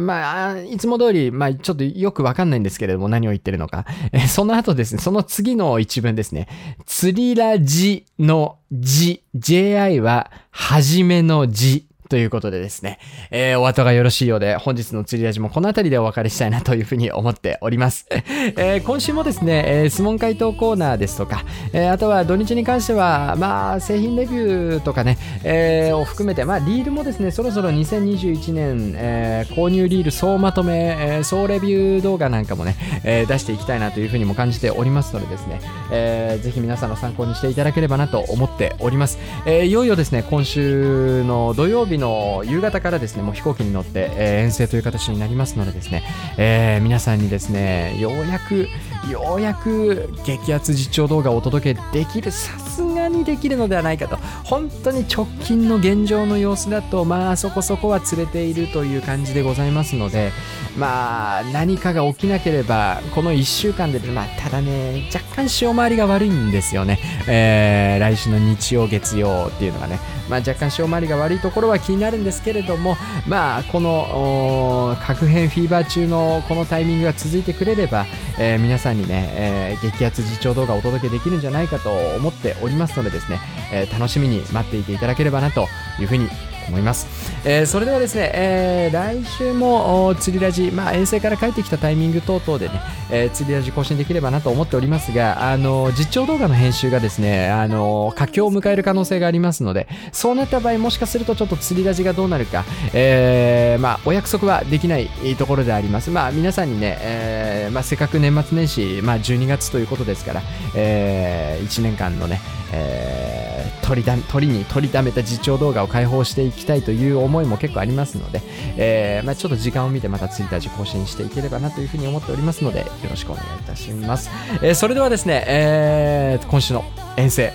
[0.00, 3.84] まあ、いつも通り、まあ、ちょっとよくわかんないんですけれども、何を言ってるのか。
[4.12, 6.46] えその後ですね、その次の一文ですね。
[6.86, 11.85] 釣りラジの字、JI は、はじめの字。
[12.08, 12.98] ということでですね、
[13.30, 18.06] えーお後がよろしいようで、本日の釣りラジもこの辺りでお別れしたいなというふうに思っております。
[18.56, 35.60] えー今週もですね、えー質問回答コーナーですとか、えーあとは土日に関しては、まあ、製品レビューとかね、えーを含めて、まあ、リールもですね、そろそろ2021年、えー購入リール総まとめ、えー総レビュー動画なんかもね、えー出していきたいなというふうにも感じておりますのでですね、
[35.90, 39.18] えーぜひ皆さんの参考にしていただければなと思っております。
[39.46, 46.02] えーいよいよですね、今週の土曜日の夕方からですね、もう飛行機に乗って、えー遠征という形になりますのでですね、
[46.36, 48.68] えー皆さんにですね、ようやく、
[49.10, 60.32] ようやく激アツ実況動画をお届けできる、さすがにできるのではないかと、本当に直近の現状の様子だと、まあそこそこは釣れているという感じでございますので、
[60.76, 66.98] まあ何かが起きなければ、この1週間で、まあただね、若干潮回りが悪いんですよね。
[67.28, 72.96] えー来週の日曜、月曜っていうのがね、まあ若干潮回りが悪いところは気になるんですけれども、
[73.26, 78.06] まあこの核変フィーバー中のこのタイミングが続いてくれれば、
[78.38, 82.95] えー皆さんにね、えー激アツ実況動画をお届けできるんじゃないかと思っております。
[82.96, 83.40] ますのでですね、
[83.72, 85.66] えー楽しみに待っていていただければなと
[86.00, 86.28] いうふうに
[86.68, 87.06] 思います。
[87.44, 102.64] えーそれではですね、えー来週も釣りラジ、まあ、遠征から帰ってきたタイミング等々でね、えー釣りラジ更新できればなと思っておりますが、あのー実況動画の編集がですね、あのー佳境を迎える可能性がありますので、そうなった場合、もしかするとちょっと釣りラジがどうなるか、
[102.94, 105.08] えーまあ、お約束はできない
[105.38, 106.10] ところであります。
[106.10, 110.42] まあ、皆さんにね、えーまあ、せっかく年末年始、まあ、12月ということですから、
[110.74, 112.40] えー1年間のね、
[112.76, 113.46] えー
[113.86, 118.42] 取りだ取りに取りだめた実況動画を開放していきたいという思いも結構ありますので、
[118.76, 124.28] えーまあ、ちょっと時間を見てまた1日更新していければなというふうに思っておりますのでよろしくお願いいたします、
[124.60, 126.84] えーそれではですね、えー今週の
[127.16, 127.52] 遠征。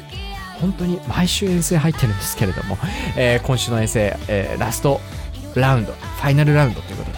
[0.61, 2.77] 本当に毎週遠征入ってるんですけれども、
[3.17, 5.01] え今週の遠征、えラスト
[5.55, 7.17] ラウンドファイナルラウンドということで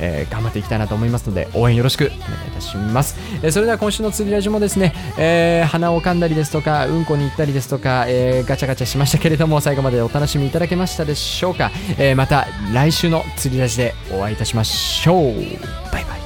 [0.00, 15.34] えー頑張っていきたいなと思いますので応援よろしくお願いいたします、えーそれでは今週の釣りラジもですね、えー鼻を噛んだりですとかうんこに行ったりですとか、えーガチャガチャしましたけれども最後までお楽しみいただけましたでしょうか、えーまた来週の釣りラジでお会いいたしましょう。
[15.92, 16.23] バイ。